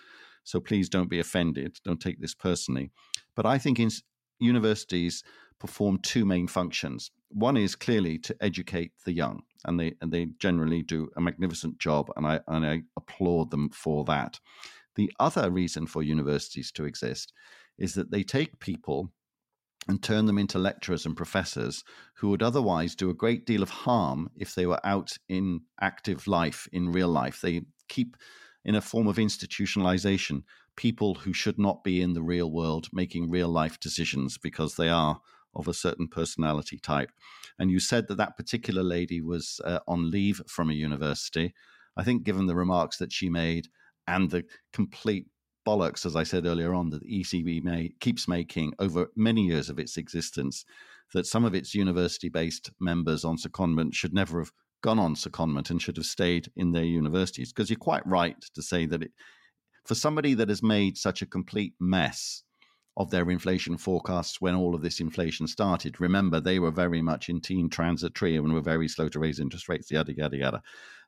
So 0.43 0.59
please 0.59 0.89
don't 0.89 1.09
be 1.09 1.19
offended. 1.19 1.77
Don't 1.83 1.99
take 1.99 2.21
this 2.21 2.33
personally. 2.33 2.91
But 3.35 3.45
I 3.45 3.57
think 3.57 3.79
in 3.79 3.89
universities 4.39 5.23
perform 5.59 5.99
two 5.99 6.25
main 6.25 6.47
functions. 6.47 7.11
One 7.29 7.57
is 7.57 7.75
clearly 7.75 8.17
to 8.19 8.35
educate 8.41 8.91
the 9.05 9.13
young, 9.13 9.43
and 9.65 9.79
they 9.79 9.95
and 10.01 10.11
they 10.11 10.27
generally 10.39 10.83
do 10.83 11.09
a 11.15 11.21
magnificent 11.21 11.79
job, 11.79 12.11
and 12.15 12.25
I 12.25 12.39
and 12.47 12.65
I 12.65 12.83
applaud 12.97 13.51
them 13.51 13.69
for 13.69 14.05
that. 14.05 14.39
The 14.95 15.11
other 15.19 15.49
reason 15.51 15.87
for 15.87 16.03
universities 16.03 16.71
to 16.73 16.85
exist 16.85 17.33
is 17.77 17.93
that 17.95 18.11
they 18.11 18.23
take 18.23 18.59
people 18.59 19.11
and 19.87 20.01
turn 20.01 20.25
them 20.25 20.37
into 20.37 20.57
lecturers 20.57 21.05
and 21.05 21.15
professors 21.15 21.83
who 22.15 22.29
would 22.29 22.41
otherwise 22.41 22.95
do 22.95 23.09
a 23.09 23.13
great 23.13 23.45
deal 23.45 23.61
of 23.61 23.69
harm 23.69 24.29
if 24.35 24.55
they 24.55 24.65
were 24.65 24.83
out 24.83 25.17
in 25.29 25.61
active 25.79 26.27
life, 26.27 26.67
in 26.71 26.91
real 26.91 27.09
life. 27.09 27.41
They 27.41 27.61
keep, 27.87 28.17
in 28.63 28.75
a 28.75 28.81
form 28.81 29.07
of 29.07 29.17
institutionalization, 29.17 30.43
people 30.75 31.13
who 31.15 31.33
should 31.33 31.59
not 31.59 31.83
be 31.83 32.01
in 32.01 32.13
the 32.13 32.23
real 32.23 32.51
world 32.51 32.87
making 32.91 33.29
real 33.29 33.49
life 33.49 33.79
decisions 33.79 34.37
because 34.37 34.75
they 34.75 34.89
are 34.89 35.21
of 35.55 35.67
a 35.67 35.73
certain 35.73 36.07
personality 36.07 36.77
type. 36.77 37.11
And 37.57 37.71
you 37.71 37.79
said 37.79 38.07
that 38.07 38.17
that 38.17 38.37
particular 38.37 38.83
lady 38.83 39.21
was 39.21 39.61
uh, 39.63 39.79
on 39.87 40.11
leave 40.11 40.41
from 40.47 40.69
a 40.69 40.73
university. 40.73 41.53
I 41.97 42.03
think, 42.03 42.23
given 42.23 42.47
the 42.47 42.55
remarks 42.55 42.97
that 42.97 43.13
she 43.13 43.29
made 43.29 43.67
and 44.07 44.29
the 44.29 44.43
complete 44.73 45.27
bollocks, 45.65 46.05
as 46.05 46.15
I 46.15 46.23
said 46.23 46.45
earlier 46.45 46.73
on, 46.73 46.89
that 46.89 47.01
the 47.01 47.21
ECB 47.21 47.63
may, 47.63 47.93
keeps 47.99 48.27
making 48.27 48.73
over 48.79 49.07
many 49.15 49.45
years 49.45 49.69
of 49.69 49.79
its 49.79 49.97
existence, 49.97 50.65
that 51.13 51.25
some 51.25 51.45
of 51.45 51.55
its 51.55 51.73
university 51.73 52.29
based 52.29 52.71
members 52.79 53.23
on 53.23 53.37
secondment 53.37 53.93
should 53.93 54.13
never 54.13 54.39
have 54.39 54.51
gone 54.81 54.99
on 54.99 55.15
secondment 55.15 55.69
and 55.69 55.81
should 55.81 55.97
have 55.97 56.05
stayed 56.05 56.51
in 56.55 56.71
their 56.71 56.83
universities. 56.83 57.51
Because 57.51 57.69
you're 57.69 57.79
quite 57.79 58.05
right 58.05 58.35
to 58.53 58.61
say 58.61 58.85
that 58.85 59.01
it, 59.01 59.11
for 59.85 59.95
somebody 59.95 60.33
that 60.33 60.49
has 60.49 60.61
made 60.61 60.97
such 60.97 61.21
a 61.21 61.27
complete 61.27 61.73
mess 61.79 62.43
of 62.97 63.11
their 63.11 63.29
inflation 63.29 63.77
forecasts 63.77 64.39
when 64.39 64.55
all 64.55 64.73
of 64.73 64.81
this 64.81 64.99
inflation 64.99 65.47
started, 65.47 65.99
remember 65.99 66.39
they 66.39 66.59
were 66.59 66.71
very 66.71 67.01
much 67.01 67.27
in 67.29 67.41
team 67.41 67.69
transitory 67.69 68.37
and 68.37 68.53
were 68.53 68.61
very 68.61 68.87
slow 68.87 69.09
to 69.09 69.19
raise 69.19 69.39
interest 69.39 69.67
rates, 69.67 69.91
yada, 69.91 70.13
yada, 70.15 70.37
yada. 70.37 70.63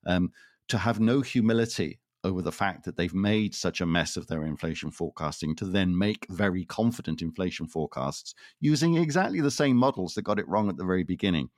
Um, 0.06 0.32
to 0.68 0.78
have 0.78 1.00
no 1.00 1.22
humility 1.22 2.00
over 2.24 2.42
the 2.42 2.52
fact 2.52 2.84
that 2.84 2.98
they've 2.98 3.14
made 3.14 3.56
such 3.56 3.80
a 3.80 3.86
mess 3.86 4.18
of 4.18 4.28
their 4.28 4.44
inflation 4.44 4.92
forecasting 4.92 5.56
to 5.56 5.66
then 5.66 5.98
make 5.98 6.26
very 6.30 6.66
confident 6.66 7.22
inflation 7.22 7.68
forecasts 7.68 8.34
using 8.60 8.98
exactly 8.98 9.40
the 9.40 9.52
same 9.52 9.78
models 9.78 10.14
that 10.14 10.24
got 10.24 10.40
it 10.40 10.48
wrong 10.48 10.68
at 10.68 10.76
the 10.76 10.86
very 10.86 11.04
beginning. 11.04 11.50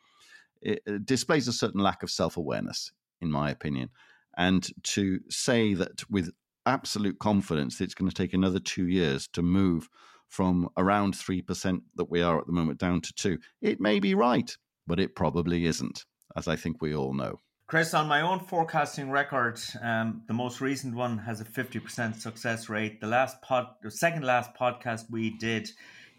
It, 0.61 0.84
it 0.86 1.05
displays 1.05 1.47
a 1.47 1.53
certain 1.53 1.82
lack 1.82 2.03
of 2.03 2.11
self 2.11 2.38
awareness, 2.38 2.91
in 3.19 3.32
my 3.32 3.49
opinion. 3.49 3.89
And 4.38 4.69
to 4.84 5.19
say 5.30 5.73
that 5.73 6.07
with 6.09 6.32
absolute 6.65 7.17
confidence 7.17 7.77
that 7.77 7.86
it's 7.86 7.95
going 7.95 8.09
to 8.09 8.15
take 8.15 8.34
another 8.34 8.59
two 8.59 8.88
years 8.88 9.27
to 9.30 9.41
move 9.41 9.89
from 10.30 10.69
around 10.77 11.13
3% 11.13 11.82
that 11.95 12.09
we 12.09 12.21
are 12.21 12.39
at 12.39 12.45
the 12.45 12.53
moment 12.53 12.80
down 12.80 13.01
to 13.01 13.13
2 13.13 13.38
it 13.61 13.80
may 13.82 13.99
be 13.99 14.13
right 14.15 14.55
but 14.88 14.99
it 14.99 15.15
probably 15.15 15.65
isn't 15.65 16.05
as 16.38 16.47
i 16.47 16.55
think 16.55 16.82
we 16.82 16.95
all 16.95 17.13
know 17.13 17.39
Chris, 17.69 17.93
on 17.93 18.07
my 18.07 18.21
own 18.21 18.39
forecasting 18.39 19.11
record, 19.11 19.59
um, 19.84 20.23
the 20.27 20.34
most 20.34 20.59
recent 20.59 20.95
one 20.95 21.19
has 21.19 21.39
a 21.39 21.45
50% 21.45 22.15
success 22.15 22.67
rate. 22.67 22.99
The 22.99 23.05
last 23.05 23.39
pod, 23.43 23.67
the 23.84 23.91
second 23.91 24.23
last 24.23 24.55
podcast 24.55 25.03
we 25.11 25.38
did, 25.38 25.69